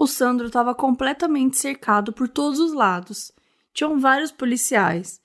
[0.00, 3.32] O Sandro estava completamente cercado por todos os lados.
[3.74, 5.20] Tinham vários policiais.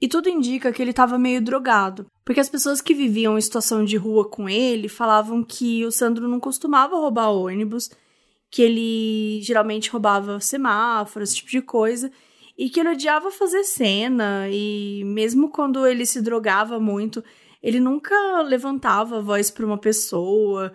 [0.00, 3.84] E tudo indica que ele estava meio drogado, Porque as pessoas que viviam em situação
[3.84, 7.88] de rua com ele falavam que o Sandro não costumava roubar ônibus,
[8.50, 12.10] que ele geralmente roubava semáforos, esse tipo de coisa,
[12.58, 17.22] e que ele odiava fazer cena, e mesmo quando ele se drogava muito,
[17.62, 20.72] ele nunca levantava a voz para uma pessoa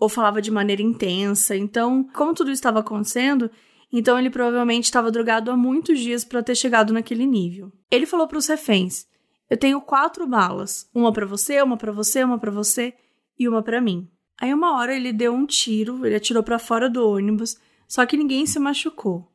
[0.00, 1.54] ou falava de maneira intensa.
[1.54, 3.50] Então, como tudo estava acontecendo,
[3.92, 7.70] então ele provavelmente estava drogado há muitos dias para ter chegado naquele nível.
[7.90, 9.06] Ele falou para os reféns:
[9.48, 12.94] "Eu tenho quatro balas, uma para você, uma para você, uma para você
[13.38, 14.08] e uma para mim".
[14.40, 18.16] Aí uma hora ele deu um tiro, ele atirou para fora do ônibus, só que
[18.16, 19.30] ninguém se machucou.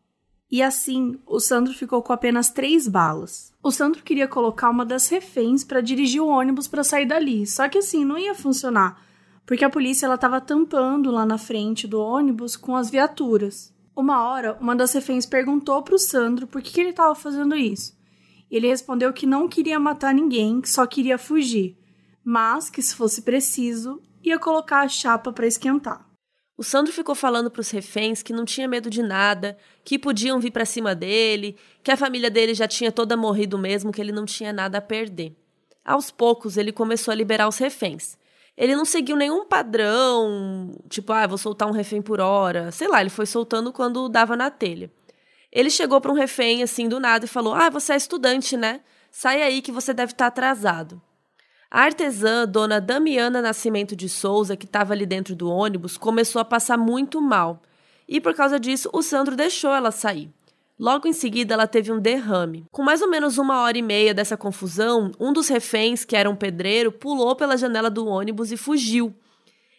[0.50, 3.54] E assim, o Sandro ficou com apenas três balas.
[3.62, 7.68] O Sandro queria colocar uma das reféns para dirigir o ônibus para sair dali, só
[7.68, 9.00] que assim, não ia funcionar,
[9.46, 13.74] porque a polícia ela estava tampando lá na frente do ônibus com as viaturas.
[13.96, 17.56] Uma hora, uma das reféns perguntou para o Sandro por que, que ele estava fazendo
[17.56, 17.96] isso.
[18.50, 21.78] Ele respondeu que não queria matar ninguém, que só queria fugir,
[22.24, 26.06] mas que se fosse preciso, ia colocar a chapa para esquentar.
[26.58, 30.40] O Sandro ficou falando para os reféns que não tinha medo de nada, que podiam
[30.40, 34.14] vir para cima dele, que a família dele já tinha toda morrido mesmo, que ele
[34.14, 35.36] não tinha nada a perder.
[35.84, 38.18] Aos poucos, ele começou a liberar os reféns
[38.58, 42.72] ele não seguiu nenhum padrão, tipo, ah, vou soltar um refém por hora.
[42.72, 44.90] Sei lá, ele foi soltando quando dava na telha.
[45.52, 48.82] Ele chegou para um refém assim do nada e falou: Ah, você é estudante, né?
[49.12, 51.02] Sai aí que você deve estar tá atrasado.
[51.70, 56.46] A artesã, dona Damiana Nascimento de Souza, que estava ali dentro do ônibus, começou a
[56.46, 57.62] passar muito mal.
[58.08, 60.30] E por causa disso, o Sandro deixou ela sair.
[60.78, 62.66] Logo em seguida, ela teve um derrame.
[62.70, 66.30] Com mais ou menos uma hora e meia dessa confusão, um dos reféns, que era
[66.30, 69.16] um pedreiro, pulou pela janela do ônibus e fugiu.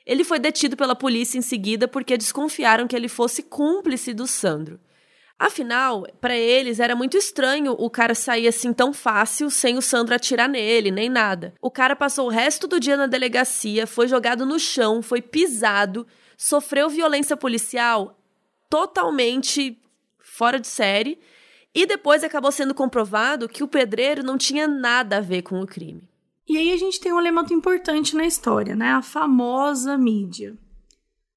[0.07, 4.81] Ele foi detido pela polícia em seguida porque desconfiaram que ele fosse cúmplice do Sandro.
[5.39, 10.15] Afinal, para eles era muito estranho o cara sair assim tão fácil sem o Sandro
[10.15, 11.53] atirar nele, nem nada.
[11.61, 16.07] O cara passou o resto do dia na delegacia, foi jogado no chão, foi pisado,
[16.39, 18.19] sofreu violência policial
[18.71, 19.79] totalmente
[20.37, 21.19] fora de série,
[21.75, 25.67] e depois acabou sendo comprovado que o pedreiro não tinha nada a ver com o
[25.67, 26.07] crime.
[26.47, 28.91] E aí a gente tem um elemento importante na história, né?
[28.91, 30.55] A famosa mídia.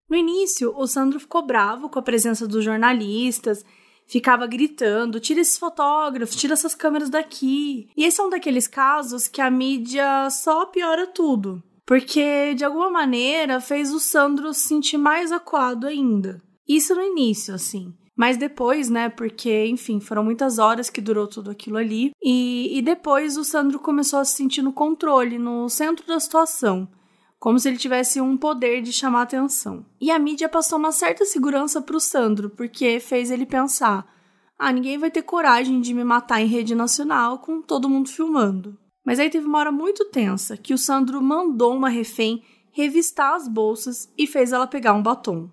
[0.10, 3.64] No início, o Sandro ficou bravo com a presença dos jornalistas,
[4.06, 7.90] ficava gritando: tira esses fotógrafos, tira essas câmeras daqui.
[7.96, 11.64] E esse é um daqueles casos que a mídia só piora tudo.
[11.86, 16.42] Porque, de alguma maneira, fez o Sandro se sentir mais acuado ainda.
[16.68, 17.94] Isso no início, assim.
[18.20, 22.12] Mas depois, né, porque, enfim, foram muitas horas que durou tudo aquilo ali.
[22.22, 26.86] E, e depois o Sandro começou a se sentir no controle, no centro da situação.
[27.40, 29.86] Como se ele tivesse um poder de chamar atenção.
[30.02, 34.06] E a mídia passou uma certa segurança pro Sandro, porque fez ele pensar:
[34.58, 38.78] ah, ninguém vai ter coragem de me matar em rede nacional com todo mundo filmando.
[39.06, 43.48] Mas aí teve uma hora muito tensa que o Sandro mandou uma refém revistar as
[43.48, 45.50] bolsas e fez ela pegar um batom.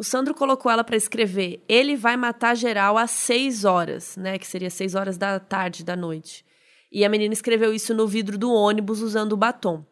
[0.00, 4.38] O Sandro colocou ela para escrever: ele vai matar geral às seis horas, né?
[4.38, 6.42] Que seria seis horas da tarde, da noite.
[6.90, 9.84] E a menina escreveu isso no vidro do ônibus usando o batom.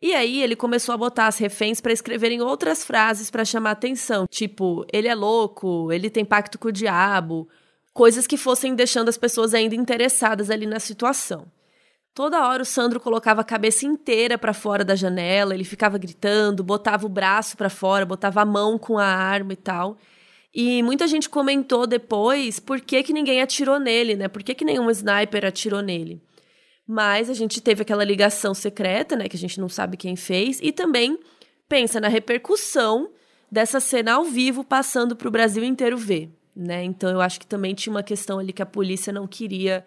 [0.00, 4.26] E aí ele começou a botar as reféns para escreverem outras frases para chamar atenção,
[4.26, 7.46] tipo, ele é louco, ele tem pacto com o diabo,
[7.92, 11.46] coisas que fossem deixando as pessoas ainda interessadas ali na situação.
[12.14, 16.62] Toda hora o Sandro colocava a cabeça inteira para fora da janela, ele ficava gritando,
[16.62, 19.96] botava o braço para fora, botava a mão com a arma e tal.
[20.54, 24.28] E muita gente comentou depois por que, que ninguém atirou nele, né?
[24.28, 26.20] Por que, que nenhum sniper atirou nele.
[26.86, 29.26] Mas a gente teve aquela ligação secreta, né?
[29.26, 30.60] Que a gente não sabe quem fez.
[30.62, 31.18] E também
[31.66, 33.10] pensa na repercussão
[33.50, 36.84] dessa cena ao vivo passando para o Brasil inteiro ver, né?
[36.84, 39.86] Então eu acho que também tinha uma questão ali que a polícia não queria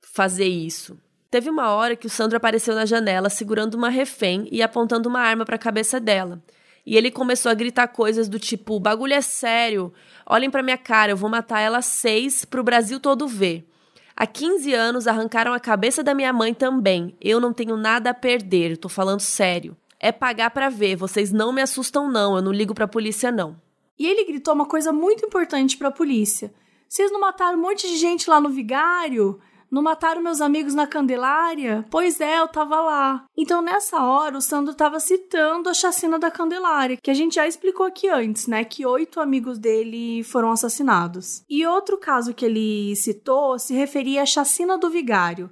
[0.00, 0.98] fazer isso.
[1.30, 5.20] Teve uma hora que o Sandro apareceu na janela segurando uma refém e apontando uma
[5.20, 6.42] arma para a cabeça dela.
[6.84, 9.92] E ele começou a gritar coisas do tipo: o bagulho é sério,
[10.24, 13.68] olhem para minha cara, eu vou matar ela seis pro Brasil todo ver.
[14.16, 17.14] Há 15 anos arrancaram a cabeça da minha mãe também.
[17.20, 19.76] Eu não tenho nada a perder, tô falando sério.
[20.00, 23.60] É pagar para ver, vocês não me assustam não, eu não ligo pra polícia não.
[23.98, 26.52] E ele gritou uma coisa muito importante para a polícia.
[26.88, 29.38] Vocês não mataram um monte de gente lá no vigário?
[29.70, 31.84] Não mataram meus amigos na Candelária?
[31.90, 33.24] Pois é, eu tava lá.
[33.36, 37.46] Então, nessa hora, o Sandro tava citando a chacina da Candelária, que a gente já
[37.46, 38.64] explicou aqui antes, né?
[38.64, 41.42] Que oito amigos dele foram assassinados.
[41.50, 45.50] E outro caso que ele citou se referia à chacina do Vigário,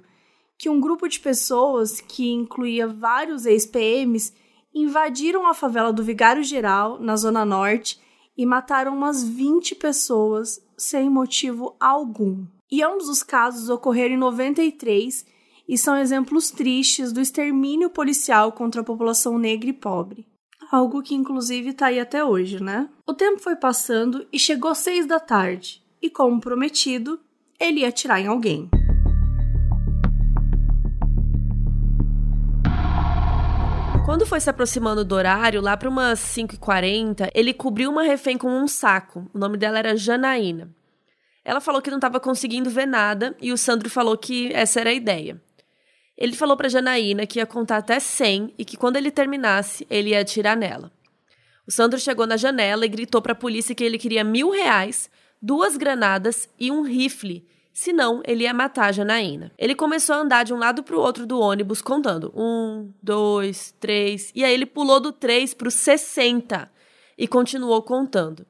[0.57, 4.33] que um grupo de pessoas, que incluía vários ex-PMs,
[4.73, 7.99] invadiram a favela do Vigário Geral, na Zona Norte,
[8.37, 12.45] e mataram umas 20 pessoas sem motivo algum.
[12.71, 15.25] E ambos os casos ocorreram em 93
[15.67, 20.25] e são exemplos tristes do extermínio policial contra a população negra e pobre.
[20.71, 22.89] Algo que inclusive está aí até hoje, né?
[23.05, 27.19] O tempo foi passando e chegou seis da tarde, e como prometido,
[27.59, 28.67] ele ia atirar em alguém.
[34.05, 38.49] Quando foi se aproximando do horário, lá para umas 5h40, ele cobriu uma refém com
[38.49, 39.29] um saco.
[39.33, 40.73] O nome dela era Janaína.
[41.45, 44.89] Ela falou que não estava conseguindo ver nada e o Sandro falou que essa era
[44.89, 45.39] a ideia.
[46.17, 50.09] Ele falou para Janaína que ia contar até 100 e que quando ele terminasse, ele
[50.09, 50.91] ia atirar nela.
[51.67, 55.09] O Sandro chegou na janela e gritou para a polícia que ele queria mil reais,
[55.39, 59.51] duas granadas e um rifle, senão ele ia matar a Janaína.
[59.57, 63.73] Ele começou a andar de um lado para o outro do ônibus, contando um, dois,
[63.79, 66.71] três, e aí ele pulou do três para o 60
[67.17, 68.45] e continuou contando.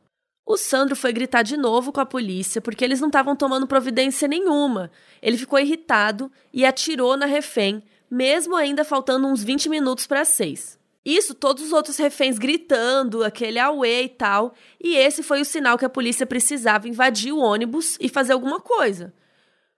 [0.46, 4.28] O Sandro foi gritar de novo com a polícia porque eles não estavam tomando providência
[4.28, 4.92] nenhuma.
[5.20, 7.82] Ele ficou irritado e atirou na refém,
[8.12, 10.78] mesmo ainda faltando uns 20 minutos para seis.
[11.04, 15.78] Isso, todos os outros reféns gritando, aquele auê e tal, e esse foi o sinal
[15.78, 19.14] que a polícia precisava invadir o ônibus e fazer alguma coisa.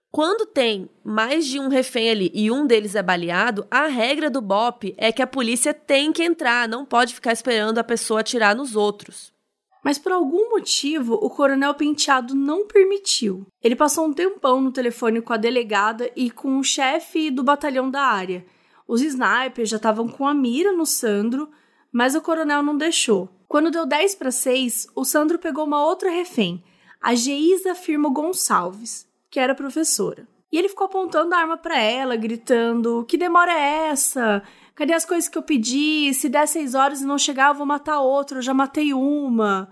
[0.10, 4.42] Quando tem mais de um refém ali e um deles é baleado, a regra do
[4.42, 8.56] BOP é que a polícia tem que entrar, não pode ficar esperando a pessoa atirar
[8.56, 9.37] nos outros.
[9.84, 13.46] Mas por algum motivo, o coronel Penteado não permitiu.
[13.64, 17.90] Ele passou um tempão no telefone com a delegada e com o chefe do batalhão
[17.90, 18.46] da área.
[18.88, 21.50] Os snipers já estavam com a mira no Sandro,
[21.92, 23.30] mas o coronel não deixou.
[23.48, 26.64] Quando deu 10 para 6, o Sandro pegou uma outra refém,
[27.02, 30.28] a Geisa Firmo Gonçalves, que era professora.
[30.52, 34.42] E ele ficou apontando a arma para ela, gritando: Que demora é essa?
[34.78, 36.14] Cadê as coisas que eu pedi?
[36.14, 38.38] Se der seis horas e não chegar, eu vou matar outra.
[38.38, 39.70] Eu já matei uma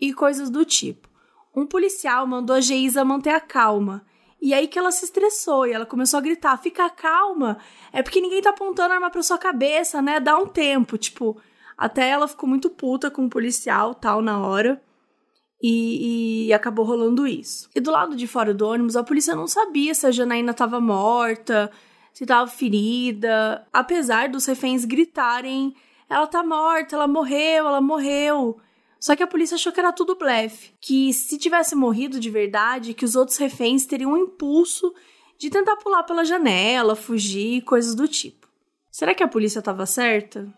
[0.00, 1.10] e coisas do tipo.
[1.54, 4.02] Um policial mandou a Geisa manter a calma.
[4.40, 7.58] E aí que ela se estressou e ela começou a gritar: fica calma,
[7.92, 10.18] é porque ninguém tá apontando arma pra sua cabeça, né?
[10.20, 10.96] Dá um tempo.
[10.96, 11.36] Tipo,
[11.76, 14.82] até ela ficou muito puta com o policial tal na hora.
[15.62, 17.68] E, e, acabou rolando isso.
[17.74, 20.80] E do lado de fora do ônibus, a polícia não sabia se a Janaína estava
[20.80, 21.70] morta,
[22.16, 23.66] se estava ferida.
[23.70, 25.74] Apesar dos reféns gritarem:
[26.08, 28.58] ela tá morta, ela morreu, ela morreu.
[28.98, 32.94] Só que a polícia achou que era tudo blefe, que se tivesse morrido de verdade,
[32.94, 34.94] que os outros reféns teriam um impulso
[35.36, 38.48] de tentar pular pela janela, fugir, coisas do tipo.
[38.90, 40.50] Será que a polícia estava certa?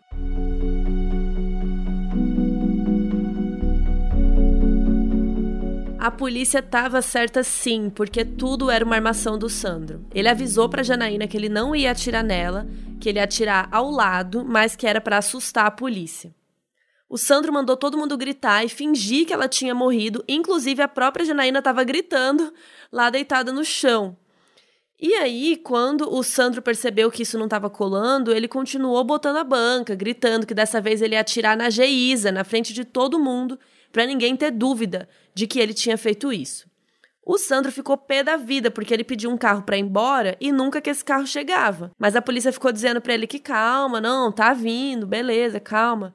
[5.99, 10.07] A polícia estava certa sim, porque tudo era uma armação do Sandro.
[10.15, 12.69] Ele avisou para Janaína que ele não ia atirar nela,
[13.01, 16.33] que ele ia atirar ao lado, mas que era para assustar a polícia.
[17.09, 21.27] O Sandro mandou todo mundo gritar e fingir que ela tinha morrido, inclusive a própria
[21.27, 22.55] Janaína estava gritando
[22.93, 24.17] lá deitada no chão.
[25.01, 29.45] E aí, quando o Sandro percebeu que isso não estava colando, ele continuou botando a
[29.45, 33.59] banca, gritando que dessa vez ele ia atirar na Geisa, na frente de todo mundo,
[33.93, 36.69] para ninguém ter dúvida de que ele tinha feito isso.
[37.31, 40.51] O Sandro ficou pé da vida porque ele pediu um carro para ir embora e
[40.51, 41.91] nunca que esse carro chegava.
[41.99, 46.15] Mas a polícia ficou dizendo para ele que calma, não, tá vindo, beleza, calma.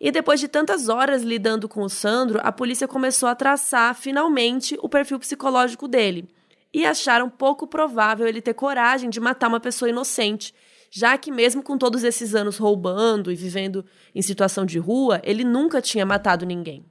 [0.00, 4.78] E depois de tantas horas lidando com o Sandro, a polícia começou a traçar finalmente
[4.82, 6.28] o perfil psicológico dele.
[6.72, 10.54] E acharam pouco provável ele ter coragem de matar uma pessoa inocente,
[10.90, 13.84] já que, mesmo com todos esses anos roubando e vivendo
[14.14, 16.86] em situação de rua, ele nunca tinha matado ninguém.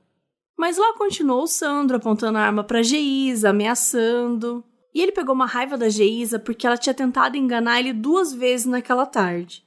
[0.64, 4.64] Mas lá continuou o Sandro apontando a arma para Geisa, ameaçando.
[4.96, 8.66] E ele pegou uma raiva da Geisa porque ela tinha tentado enganar ele duas vezes
[8.66, 9.62] naquela tarde.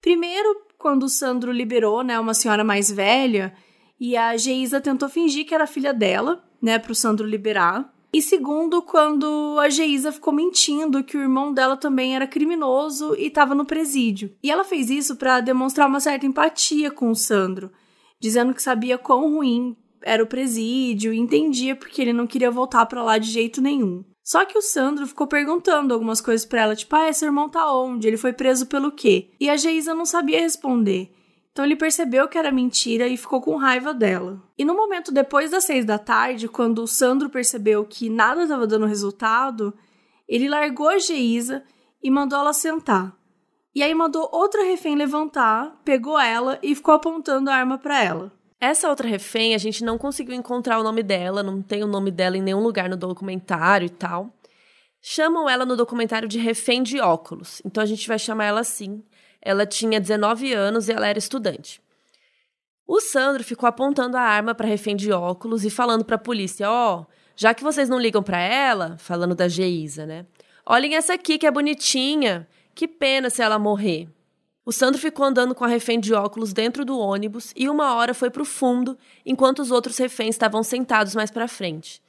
[0.00, 3.52] Primeiro, quando o Sandro liberou, né, uma senhora mais velha,
[3.98, 7.92] e a Geisa tentou fingir que era filha dela, né, para o Sandro liberar.
[8.12, 13.26] E segundo, quando a Geisa ficou mentindo que o irmão dela também era criminoso e
[13.26, 14.32] estava no presídio.
[14.40, 17.72] E ela fez isso para demonstrar uma certa empatia com o Sandro,
[18.20, 22.86] dizendo que sabia quão ruim era o presídio e entendia porque ele não queria voltar
[22.86, 24.04] para lá de jeito nenhum.
[24.22, 27.72] Só que o Sandro ficou perguntando algumas coisas para ela, tipo, ah, esse irmão tá
[27.72, 28.06] onde?
[28.06, 29.30] Ele foi preso pelo quê?
[29.40, 31.10] E a Geisa não sabia responder.
[31.50, 34.42] Então ele percebeu que era mentira e ficou com raiva dela.
[34.56, 38.66] E no momento depois das seis da tarde, quando o Sandro percebeu que nada estava
[38.66, 39.74] dando resultado,
[40.28, 41.64] ele largou a Geisa
[42.02, 43.16] e mandou ela sentar.
[43.74, 48.37] E aí mandou outra refém levantar, pegou ela e ficou apontando a arma para ela.
[48.60, 52.10] Essa outra refém, a gente não conseguiu encontrar o nome dela, não tem o nome
[52.10, 54.32] dela em nenhum lugar no documentário e tal.
[55.00, 59.02] Chamam ela no documentário de refém de óculos, então a gente vai chamar ela assim.
[59.40, 61.80] Ela tinha 19 anos e ela era estudante.
[62.84, 66.68] O Sandro ficou apontando a arma para refém de óculos e falando para a polícia:
[66.68, 67.06] Ó, oh,
[67.36, 70.26] já que vocês não ligam para ela, falando da Geisa, né?
[70.66, 74.08] Olhem essa aqui que é bonitinha, Que pena se ela morrer.
[74.68, 78.12] O Sandro ficou andando com a refém de óculos dentro do ônibus e uma hora
[78.12, 82.02] foi para o fundo, enquanto os outros reféns estavam sentados mais para frente.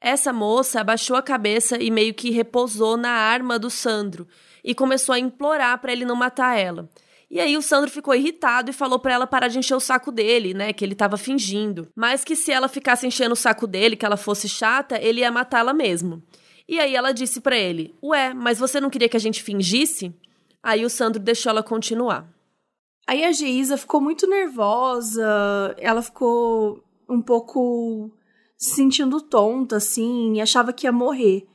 [0.00, 4.26] Essa moça abaixou a cabeça e meio que repousou na arma do Sandro
[4.64, 6.90] e começou a implorar para ele não matar ela.
[7.30, 10.10] E aí o Sandro ficou irritado e falou para ela parar de encher o saco
[10.10, 11.86] dele, né, que ele tava fingindo.
[11.94, 15.30] Mas que se ela ficasse enchendo o saco dele, que ela fosse chata, ele ia
[15.30, 16.20] matá-la mesmo.
[16.68, 20.12] E aí ela disse para ele: "Ué, mas você não queria que a gente fingisse?"
[20.62, 22.32] Aí o Sandro deixou ela continuar.
[23.06, 28.10] Aí a Geisa ficou muito nervosa, ela ficou um pouco
[28.56, 31.46] se sentindo tonta, assim, e achava que ia morrer.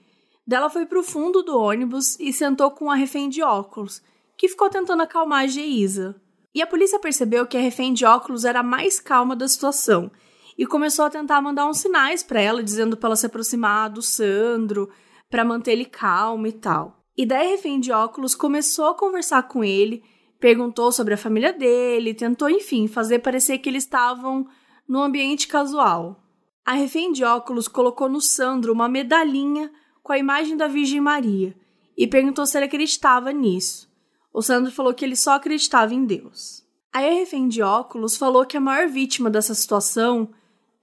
[0.45, 4.01] Dela foi pro fundo do ônibus e sentou com a refém de óculos,
[4.37, 6.21] que ficou tentando acalmar a Geisa.
[6.53, 10.11] E a polícia percebeu que a refém de óculos era a mais calma da situação
[10.57, 14.01] e começou a tentar mandar uns sinais para ela, dizendo para ela se aproximar do
[14.01, 14.89] Sandro,
[15.29, 16.96] para manter ele calmo e tal.
[17.17, 20.03] E daí, refém de óculos começou a conversar com ele,
[20.39, 24.47] perguntou sobre a família dele, tentou, enfim, fazer parecer que eles estavam
[24.87, 26.23] num ambiente casual.
[26.63, 29.71] A refém de óculos colocou no Sandro uma medalhinha
[30.03, 31.55] com a imagem da Virgem Maria
[31.97, 33.89] e perguntou se ele acreditava nisso.
[34.31, 36.63] O Sandro falou que ele só acreditava em Deus.
[36.93, 40.29] Aí a refém de óculos falou que a maior vítima dessa situação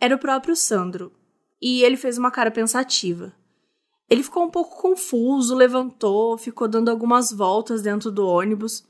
[0.01, 1.13] era o próprio Sandro,
[1.63, 3.33] e ele fez uma cara pensativa.
[4.15, 8.85] Ele ficou um pouco confuso, levantou, ficou dando algumas voltas dentro do ônibus.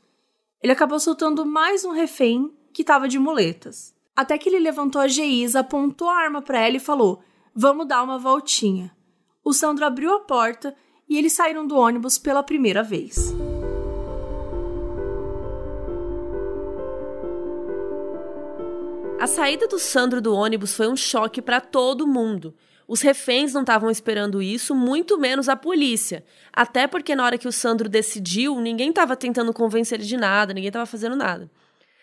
[0.63, 3.95] Ele acabou soltando mais um refém que estava de muletas.
[4.15, 7.23] Até que ele levantou a Geisa, apontou a arma para ela e falou:
[7.55, 8.95] Vamos dar uma voltinha.
[9.43, 10.77] O Sandro abriu a porta
[11.09, 13.35] e eles saíram do ônibus pela primeira vez.
[19.19, 22.55] A saída do Sandro do ônibus foi um choque para todo mundo.
[22.87, 26.25] Os reféns não estavam esperando isso, muito menos a polícia.
[26.53, 30.53] Até porque na hora que o Sandro decidiu, ninguém estava tentando convencer ele de nada,
[30.53, 31.51] ninguém estava fazendo nada.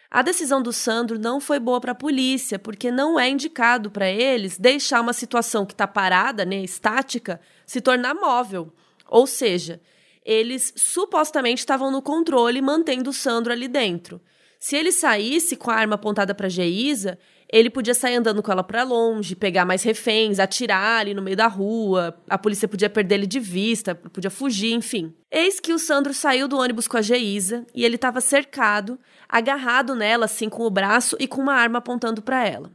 [0.10, 4.10] A decisão do Sandro não foi boa para a polícia, porque não é indicado para
[4.10, 8.74] eles deixar uma situação que está parada, né, estática, se tornar móvel.
[9.08, 9.80] Ou seja,
[10.26, 14.20] eles supostamente estavam no controle mantendo o Sandro ali dentro.
[14.60, 17.18] Se ele saísse com a arma apontada para Geisa,
[17.52, 21.36] ele podia sair andando com ela para longe, pegar mais reféns, atirar ali no meio
[21.36, 25.14] da rua, a polícia podia perder ele de vista, podia fugir, enfim.
[25.30, 28.98] Eis que o Sandro saiu do ônibus com a Geisa e ele estava cercado,
[29.28, 32.72] agarrado nela assim com o braço e com uma arma apontando para ela.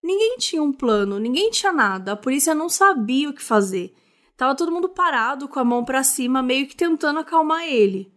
[0.00, 3.92] Ninguém tinha um plano, ninguém tinha nada, a polícia não sabia o que fazer.
[4.36, 8.12] Tava todo mundo parado com a mão para cima, meio que tentando acalmar ele.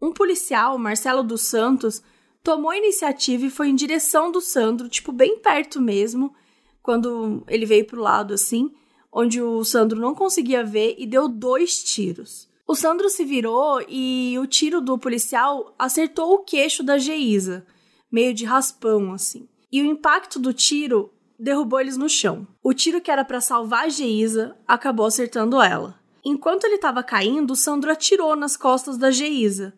[0.00, 2.02] Um policial, Marcelo dos Santos,
[2.42, 6.34] tomou a iniciativa e foi em direção do Sandro, tipo, bem perto mesmo,
[6.82, 8.72] quando ele veio pro lado assim,
[9.12, 12.48] onde o Sandro não conseguia ver e deu dois tiros.
[12.66, 17.66] O Sandro se virou e o tiro do policial acertou o queixo da Geisa,
[18.10, 19.48] meio de raspão assim.
[19.72, 22.46] E o impacto do tiro derrubou eles no chão.
[22.62, 25.98] O tiro que era para salvar a Geisa acabou acertando ela.
[26.24, 29.72] Enquanto ele estava caindo, o Sandro atirou nas costas da Geisa.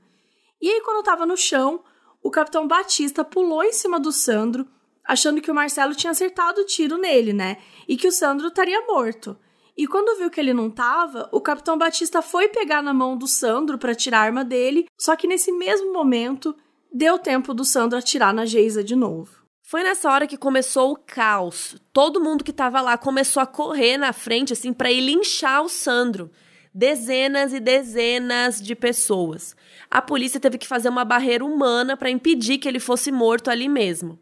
[0.60, 1.82] E aí, quando estava no chão,
[2.22, 4.66] o capitão Batista pulou em cima do Sandro,
[5.04, 7.56] achando que o Marcelo tinha acertado o tiro nele, né?
[7.88, 9.36] E que o Sandro estaria morto.
[9.76, 13.26] E quando viu que ele não tava, o capitão Batista foi pegar na mão do
[13.26, 16.54] Sandro para tirar a arma dele, só que nesse mesmo momento
[16.92, 19.40] deu tempo do Sandro atirar na Geisa de novo.
[19.62, 21.76] Foi nessa hora que começou o caos.
[21.92, 25.68] Todo mundo que tava lá começou a correr na frente assim para ir linchar o
[25.68, 26.30] Sandro.
[26.72, 29.56] Dezenas e dezenas de pessoas
[29.90, 33.68] a polícia teve que fazer uma barreira humana para impedir que ele fosse morto ali
[33.68, 34.18] mesmo.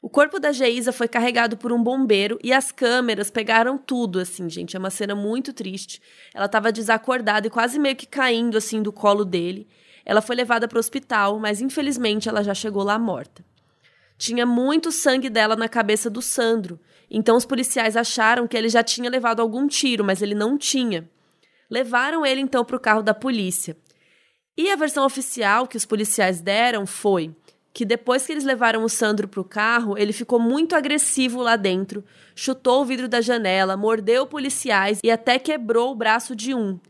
[0.00, 4.48] O corpo da Geisa foi carregado por um bombeiro e as câmeras pegaram tudo, assim,
[4.48, 4.76] gente.
[4.76, 6.00] É uma cena muito triste.
[6.32, 9.68] Ela estava desacordada e quase meio que caindo, assim, do colo dele.
[10.06, 13.44] Ela foi levada para o hospital, mas infelizmente ela já chegou lá morta.
[14.16, 16.78] Tinha muito sangue dela na cabeça do Sandro,
[17.10, 21.08] então os policiais acharam que ele já tinha levado algum tiro, mas ele não tinha.
[21.70, 23.76] Levaram ele então para o carro da polícia.
[24.56, 27.34] E a versão oficial que os policiais deram foi
[27.72, 31.56] que depois que eles levaram o Sandro para o carro, ele ficou muito agressivo lá
[31.56, 32.04] dentro,
[32.34, 36.80] chutou o vidro da janela, mordeu policiais e até quebrou o braço de um.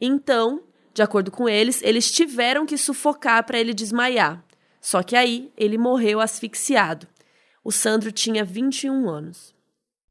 [0.00, 4.44] Então, de acordo com eles, eles tiveram que sufocar para ele desmaiar.
[4.80, 7.06] Só que aí ele morreu asfixiado.
[7.62, 9.54] O Sandro tinha 21 anos.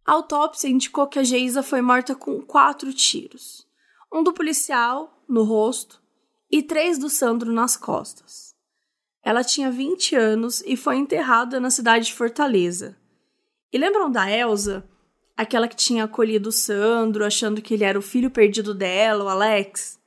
[0.06, 3.68] A autópsia indicou que a Geisa foi morta com quatro tiros:
[4.12, 6.02] um do policial no rosto,
[6.52, 8.56] e três do Sandro nas costas.
[9.24, 12.98] Ela tinha 20 anos e foi enterrada na cidade de Fortaleza.
[13.72, 14.84] E lembram da Elsa?
[15.38, 19.30] Aquela que tinha acolhido o Sandro, achando que ele era o filho perdido dela, o
[19.30, 20.00] Alex?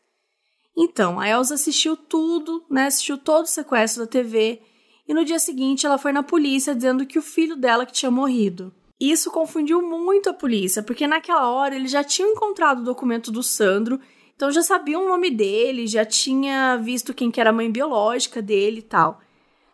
[0.76, 2.86] Então, a Elsa assistiu tudo, né?
[2.86, 4.60] Assistiu todo o sequestro da TV
[5.06, 8.10] e no dia seguinte ela foi na polícia dizendo que o filho dela que tinha
[8.10, 8.74] morrido.
[9.02, 13.42] Isso confundiu muito a polícia, porque naquela hora eles já tinham encontrado o documento do
[13.42, 13.98] Sandro,
[14.36, 18.40] então já sabiam o nome dele, já tinha visto quem que era a mãe biológica
[18.40, 19.20] dele e tal.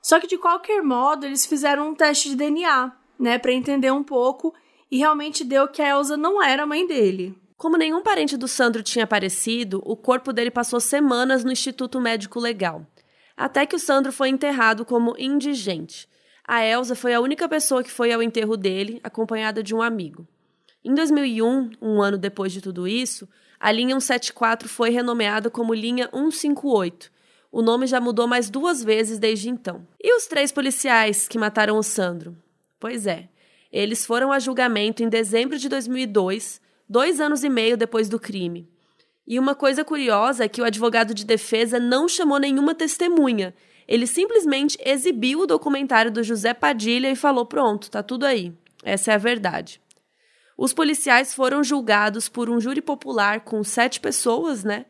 [0.00, 4.02] Só que de qualquer modo, eles fizeram um teste de DNA, né, para entender um
[4.02, 4.54] pouco,
[4.90, 7.38] e realmente deu que a Elsa não era a mãe dele.
[7.54, 12.40] Como nenhum parente do Sandro tinha aparecido, o corpo dele passou semanas no Instituto Médico
[12.40, 12.86] Legal,
[13.36, 16.08] até que o Sandro foi enterrado como indigente.
[16.48, 20.26] A Elsa foi a única pessoa que foi ao enterro dele, acompanhada de um amigo.
[20.82, 23.28] Em 2001, um ano depois de tudo isso,
[23.60, 27.12] a linha 174 foi renomeada como linha 158.
[27.52, 29.86] O nome já mudou mais duas vezes desde então.
[30.02, 32.34] E os três policiais que mataram o Sandro?
[32.80, 33.28] Pois é,
[33.70, 38.66] eles foram a julgamento em dezembro de 2002 dois anos e meio depois do crime.
[39.26, 43.54] E uma coisa curiosa é que o advogado de defesa não chamou nenhuma testemunha.
[43.88, 48.52] Ele simplesmente exibiu o documentário do José Padilha e falou: pronto, tá tudo aí.
[48.84, 49.80] Essa é a verdade.
[50.56, 54.84] Os policiais foram julgados por um júri popular com sete pessoas, né?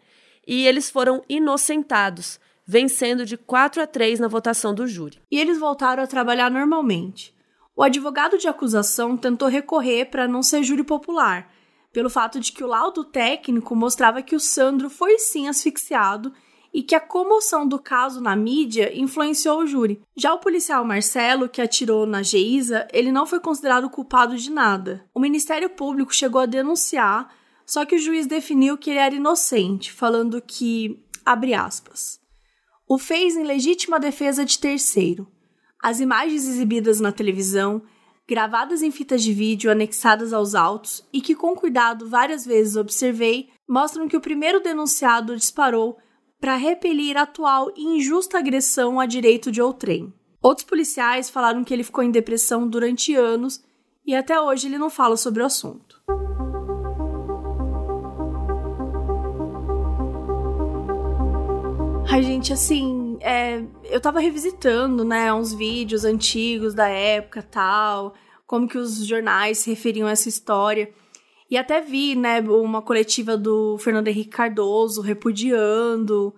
[0.46, 5.20] E eles foram inocentados, vencendo de 4 a 3 na votação do júri.
[5.30, 7.34] E eles voltaram a trabalhar normalmente.
[7.76, 11.52] O advogado de acusação tentou recorrer para não ser júri popular,
[11.92, 16.32] pelo fato de que o laudo técnico mostrava que o Sandro foi sim asfixiado
[16.72, 20.00] e que a comoção do caso na mídia influenciou o júri.
[20.16, 25.04] Já o policial Marcelo, que atirou na Geisa, ele não foi considerado culpado de nada.
[25.14, 27.34] O Ministério Público chegou a denunciar,
[27.66, 32.20] só que o juiz definiu que ele era inocente, falando que, abre aspas,
[32.86, 35.26] o fez em legítima defesa de terceiro.
[35.82, 37.82] As imagens exibidas na televisão
[38.28, 43.48] gravadas em fitas de vídeo anexadas aos autos e que com cuidado várias vezes observei,
[43.66, 45.98] mostram que o primeiro denunciado disparou
[46.40, 50.12] para repelir a atual injusta agressão a direito de outrem.
[50.40, 53.62] Outros policiais falaram que ele ficou em depressão durante anos
[54.06, 56.00] e até hoje ele não fala sobre o assunto.
[62.10, 68.14] Ai, gente, assim, é, eu tava revisitando, né, uns vídeos antigos da época tal,
[68.46, 70.90] como que os jornais se referiam a essa história.
[71.50, 76.34] E até vi, né, uma coletiva do Fernando Henrique Cardoso repudiando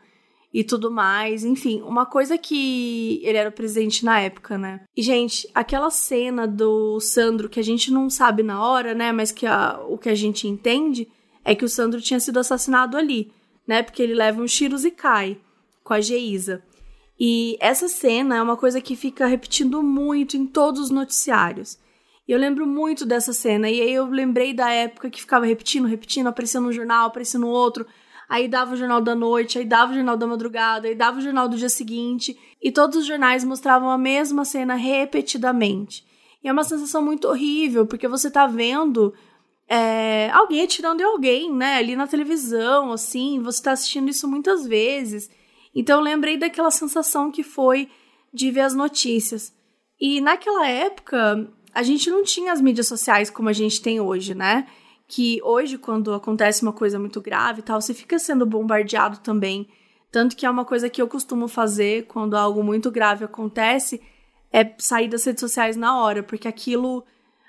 [0.54, 1.44] e tudo mais.
[1.44, 4.82] Enfim, uma coisa que ele era presidente na época, né?
[4.96, 9.10] E, gente, aquela cena do Sandro que a gente não sabe na hora, né?
[9.10, 11.08] Mas que a, o que a gente entende
[11.44, 13.32] é que o Sandro tinha sido assassinado ali,
[13.66, 13.82] né?
[13.82, 15.38] Porque ele leva uns tiros e cai
[15.82, 16.62] com a Geisa.
[17.18, 21.78] E essa cena é uma coisa que fica repetindo muito em todos os noticiários.
[22.30, 23.68] E eu lembro muito dessa cena.
[23.68, 27.48] E aí eu lembrei da época que ficava repetindo, repetindo, aparecendo no jornal, aparecendo no
[27.48, 27.84] outro.
[28.28, 31.20] Aí dava o jornal da noite, aí dava o jornal da madrugada, aí dava o
[31.20, 32.38] jornal do dia seguinte.
[32.62, 36.06] E todos os jornais mostravam a mesma cena repetidamente.
[36.40, 39.12] E é uma sensação muito horrível, porque você tá vendo
[39.68, 41.78] é, alguém atirando em alguém, né?
[41.78, 45.28] Ali na televisão, assim, você tá assistindo isso muitas vezes.
[45.74, 47.88] Então eu lembrei daquela sensação que foi
[48.32, 49.52] de ver as notícias.
[50.00, 54.34] E naquela época, a gente não tinha as mídias sociais como a gente tem hoje,
[54.34, 54.66] né?
[55.06, 59.68] Que hoje, quando acontece uma coisa muito grave e tal, você fica sendo bombardeado também.
[60.10, 64.00] Tanto que é uma coisa que eu costumo fazer quando algo muito grave acontece,
[64.52, 67.04] é sair das redes sociais na hora, porque aquilo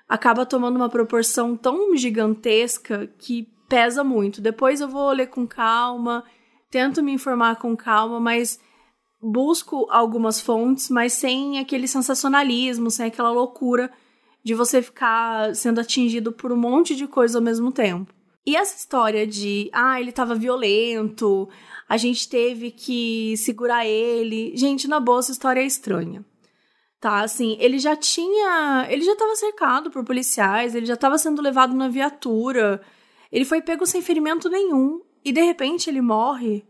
[0.08, 4.42] acaba tomando uma proporção tão gigantesca que pesa muito.
[4.42, 6.24] Depois eu vou ler com calma
[6.72, 8.58] tento me informar com calma, mas
[9.22, 13.92] busco algumas fontes, mas sem aquele sensacionalismo, sem aquela loucura
[14.44, 18.14] de você ficar sendo atingido por um monte de coisa ao mesmo tempo.
[18.46, 21.48] E essa história de, ah, ele estava violento,
[21.88, 24.56] a gente teve que segurar ele.
[24.56, 26.26] Gente, na boa, essa história é estranha.
[27.00, 28.88] Tá, assim, ele já tinha.
[28.90, 32.82] Ele já estava cercado por policiais, ele já estava sendo levado na viatura,
[33.32, 36.66] ele foi pego sem ferimento nenhum e de repente ele morre.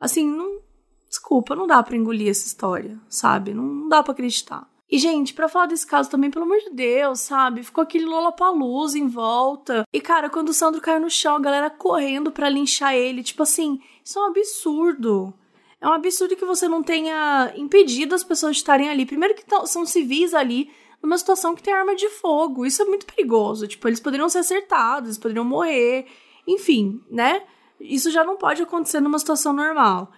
[0.00, 0.60] Assim, não.
[1.08, 3.54] Desculpa, não dá para engolir essa história, sabe?
[3.54, 4.68] Não, não dá para acreditar.
[4.90, 7.62] E, gente, para falar desse caso também, pelo amor de Deus, sabe?
[7.64, 9.84] Ficou aquele Lollapalooza em volta.
[9.92, 13.24] E, cara, quando o Sandro caiu no chão, a galera correndo para linchar ele.
[13.24, 15.34] Tipo assim, isso é um absurdo.
[15.80, 19.04] É um absurdo que você não tenha impedido as pessoas de estarem ali.
[19.04, 20.70] Primeiro que são civis ali,
[21.02, 22.64] numa situação que tem arma de fogo.
[22.64, 23.66] Isso é muito perigoso.
[23.66, 26.06] Tipo, eles poderiam ser acertados, eles poderiam morrer.
[26.46, 27.42] Enfim, né?
[27.80, 30.12] Isso já não pode acontecer numa situação normal.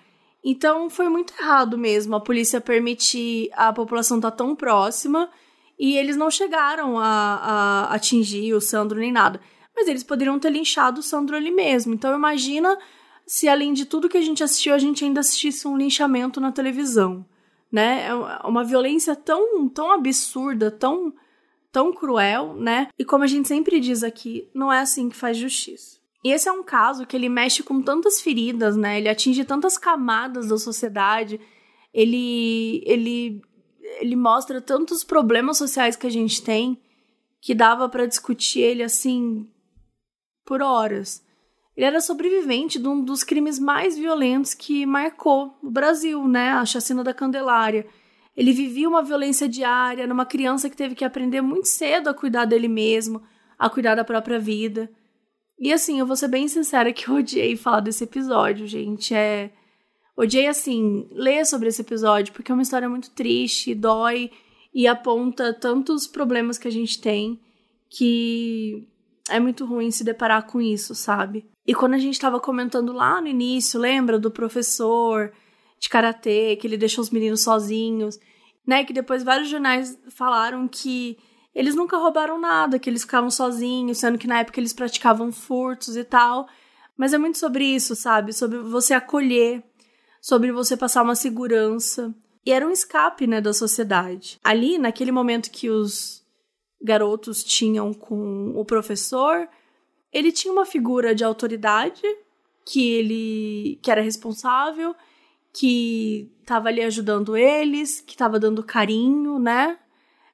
[0.50, 5.28] Então foi muito errado mesmo a polícia permitir a população estar tá tão próxima
[5.78, 9.42] e eles não chegaram a, a atingir o Sandro nem nada.
[9.76, 11.92] Mas eles poderiam ter linchado o Sandro ali mesmo.
[11.92, 12.78] Então imagina
[13.26, 16.50] se além de tudo que a gente assistiu, a gente ainda assistisse um linchamento na
[16.50, 17.26] televisão,
[17.70, 18.06] né?
[18.06, 18.14] É
[18.46, 21.12] uma violência tão, tão absurda, tão,
[21.70, 22.88] tão cruel, né?
[22.98, 25.97] E como a gente sempre diz aqui, não é assim que faz justiça.
[26.24, 28.98] E esse é um caso que ele mexe com tantas feridas, né?
[28.98, 31.40] Ele atinge tantas camadas da sociedade.
[31.94, 33.40] Ele, ele,
[34.00, 36.80] ele mostra tantos problemas sociais que a gente tem
[37.40, 39.48] que dava para discutir ele assim
[40.44, 41.24] por horas.
[41.76, 46.50] Ele era sobrevivente de um dos crimes mais violentos que marcou o Brasil, né?
[46.50, 47.86] A chacina da Candelária.
[48.36, 52.46] Ele vivia uma violência diária numa criança que teve que aprender muito cedo a cuidar
[52.46, 53.22] dele mesmo,
[53.56, 54.90] a cuidar da própria vida.
[55.58, 59.14] E assim, eu vou ser bem sincera que eu odiei falar desse episódio, gente.
[59.14, 59.50] É.
[60.16, 64.30] Odiei, assim, ler sobre esse episódio, porque é uma história muito triste, dói
[64.74, 67.40] e aponta tantos problemas que a gente tem
[67.90, 68.86] que
[69.28, 71.46] é muito ruim se deparar com isso, sabe?
[71.66, 75.32] E quando a gente estava comentando lá no início, lembra do professor
[75.78, 78.18] de karatê que ele deixou os meninos sozinhos,
[78.66, 78.84] né?
[78.84, 81.18] Que depois vários jornais falaram que
[81.58, 85.96] eles nunca roubaram nada, que eles ficavam sozinhos, sendo que na época eles praticavam furtos
[85.96, 86.46] e tal.
[86.96, 88.32] Mas é muito sobre isso, sabe?
[88.32, 89.64] Sobre você acolher,
[90.22, 92.14] sobre você passar uma segurança.
[92.46, 94.38] E era um escape, né, da sociedade.
[94.44, 96.24] Ali, naquele momento que os
[96.80, 99.48] garotos tinham com o professor,
[100.12, 102.02] ele tinha uma figura de autoridade
[102.64, 104.94] que ele que era responsável,
[105.52, 109.76] que estava ali ajudando eles, que estava dando carinho, né?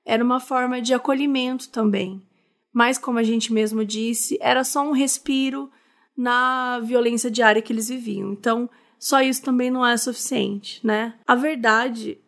[0.05, 2.23] Era uma forma de acolhimento também.
[2.73, 5.71] Mas como a gente mesmo disse, era só um respiro
[6.17, 8.33] na violência diária que eles viviam.
[8.33, 11.15] Então, só isso também não é suficiente, né?
[11.27, 12.19] A verdade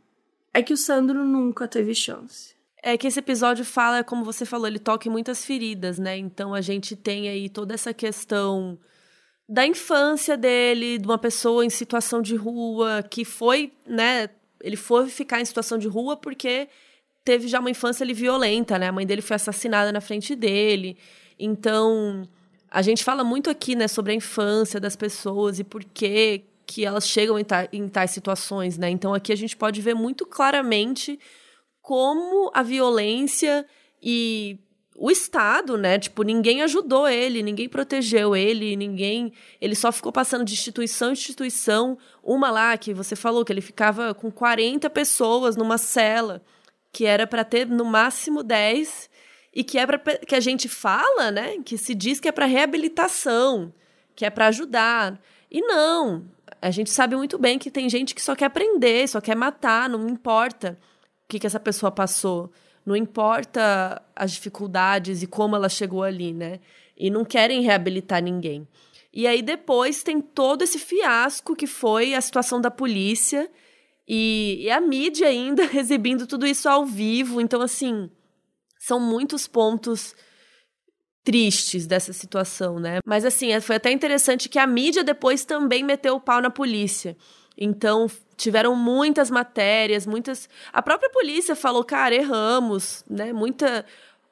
[0.55, 2.57] é que o Sandro nunca teve chance
[2.87, 6.17] é que esse episódio fala, como você falou, ele toca em muitas feridas, né?
[6.17, 8.79] Então a gente tem aí toda essa questão
[9.49, 14.31] da infância dele, de uma pessoa em situação de rua, que foi, né?
[14.61, 16.69] Ele foi ficar em situação de rua porque
[17.27, 18.87] teve já uma infância ali violenta, né?
[18.87, 20.97] A mãe dele foi assassinada na frente dele.
[21.37, 22.23] Então,
[22.71, 26.85] a gente fala muito aqui, né, sobre a infância das pessoas e por que que
[26.85, 28.91] elas chegam em, ta em tais situações, né?
[28.91, 31.19] Então aqui a gente pode ver muito claramente
[31.81, 33.65] como a violência
[34.03, 34.59] e
[34.97, 35.99] o Estado, né?
[35.99, 39.33] Tipo, ninguém ajudou ele, ninguém protegeu ele, ninguém.
[39.61, 41.97] Ele só ficou passando de instituição em instituição.
[42.23, 46.43] Uma lá que você falou que ele ficava com 40 pessoas numa cela,
[46.97, 49.11] que era para ter no máximo 10,
[49.53, 51.59] e que é para que a gente fala, né?
[51.63, 53.71] Que se diz que é para reabilitação,
[54.15, 55.21] que é para ajudar.
[55.51, 56.25] E não.
[56.63, 59.91] A gente sabe muito bem que tem gente que só quer prender, só quer matar,
[59.91, 60.79] não importa
[61.29, 62.51] que, que essa pessoa passou.
[62.85, 66.61] Não importa as dificuldades e como ela chegou ali, né?
[66.97, 68.67] E não querem reabilitar ninguém.
[69.13, 73.51] E aí depois tem todo esse fiasco que foi a situação da polícia
[74.09, 77.41] e, e a mídia ainda exibindo tudo isso ao vivo.
[77.41, 78.11] Então, assim,
[78.79, 80.15] são muitos pontos
[81.25, 83.01] tristes dessa situação, né?
[83.05, 87.17] Mas assim, foi até interessante que a mídia depois também meteu o pau na polícia.
[87.59, 90.49] Então, tiveram muitas matérias, muitas.
[90.73, 93.33] A própria polícia falou, cara, erramos, né?
[93.33, 93.85] Muita.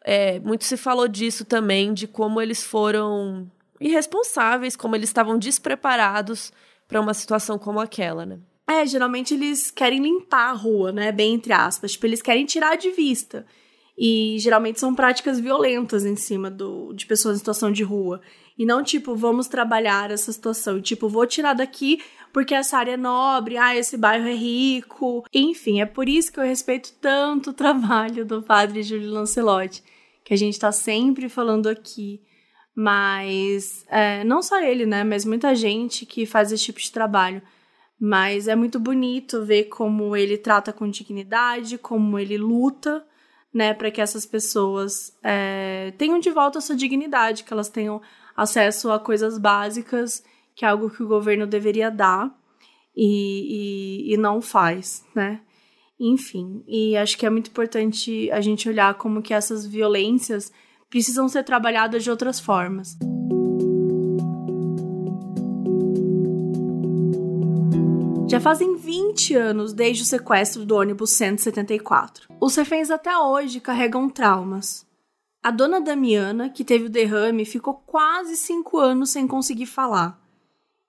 [0.05, 3.51] É, muito se falou disso também, de como eles foram
[3.81, 6.53] irresponsáveis, como eles estavam despreparados
[6.87, 8.39] para uma situação como aquela, né?
[8.69, 11.13] É, geralmente eles querem limpar a rua, né?
[11.13, 11.93] Bem entre aspas.
[11.93, 13.47] Tipo, eles querem tirar de vista.
[13.97, 18.21] E geralmente são práticas violentas em cima do, de pessoas em situação de rua.
[18.59, 20.81] E não tipo, vamos trabalhar essa situação.
[20.81, 22.01] Tipo, vou tirar daqui
[22.33, 25.25] porque essa área é nobre, ah, esse bairro é rico.
[25.33, 29.85] Enfim, é por isso que eu respeito tanto o trabalho do padre Júlio Lancelotti,
[30.25, 32.21] que a gente tá sempre falando aqui.
[32.75, 35.05] Mas é, não só ele, né?
[35.05, 37.41] Mas muita gente que faz esse tipo de trabalho.
[38.01, 43.05] Mas é muito bonito ver como ele trata com dignidade, como ele luta,
[43.53, 48.03] né, para que essas pessoas é, tenham de volta a sua dignidade, que elas tenham
[48.37, 50.25] acesso a coisas básicas
[50.55, 52.33] que é algo que o governo deveria dar
[52.97, 55.41] e, e, e não faz, né?
[55.99, 60.53] Enfim, e acho que é muito importante a gente olhar como que essas violências
[60.91, 62.97] precisam ser trabalhadas de outras formas.
[68.35, 72.27] Já fazem 20 anos desde o sequestro do ônibus 174.
[72.41, 74.85] Os reféns até hoje carregam traumas.
[75.41, 80.21] A dona Damiana, que teve o derrame, ficou quase 5 anos sem conseguir falar.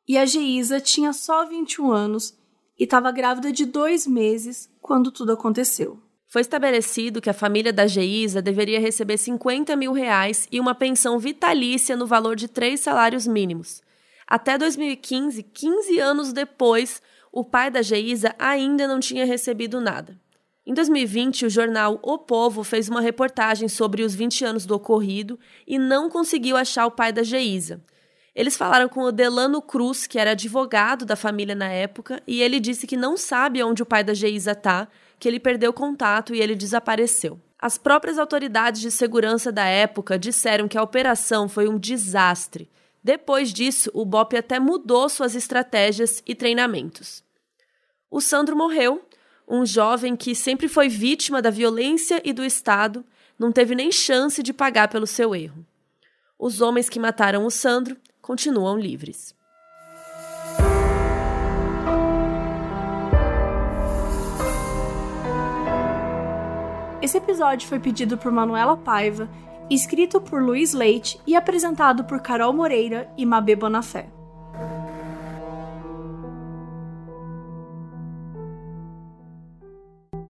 [0.07, 2.35] E a Geisa tinha só 21 anos
[2.79, 5.99] e estava grávida de dois meses quando tudo aconteceu.
[6.27, 11.19] Foi estabelecido que a família da Geisa deveria receber 50 mil reais e uma pensão
[11.19, 13.83] vitalícia no valor de três salários mínimos.
[14.27, 16.99] Até 2015, 15 anos depois,
[17.35, 20.17] o pai da Geisa ainda não tinha recebido nada.
[20.65, 25.37] Em 2020, o jornal O Povo fez uma reportagem sobre os 20 anos do ocorrido
[25.67, 27.83] e não conseguiu achar o pai da Geisa.
[28.33, 32.57] Eles falaram com o Delano Cruz, que era advogado da família na época, e ele
[32.57, 34.87] disse que não sabe onde o pai da Geisa está,
[35.19, 37.37] que ele perdeu contato e ele desapareceu.
[37.59, 42.69] As próprias autoridades de segurança da época disseram que a operação foi um desastre.
[43.03, 47.24] Depois disso, o BOP até mudou suas estratégias e treinamentos.
[48.15, 49.05] O Sandro morreu,
[49.45, 53.03] um jovem que sempre foi vítima da violência e do Estado,
[53.37, 55.65] não teve nem chance de pagar pelo seu erro.
[56.39, 59.35] Os homens que mataram o Sandro continuam livres.
[67.01, 69.29] Esse episódio foi pedido por Manuela Paiva,
[69.69, 74.07] escrito por Luiz Leite e apresentado por Carol Moreira e Mabê Bonafé.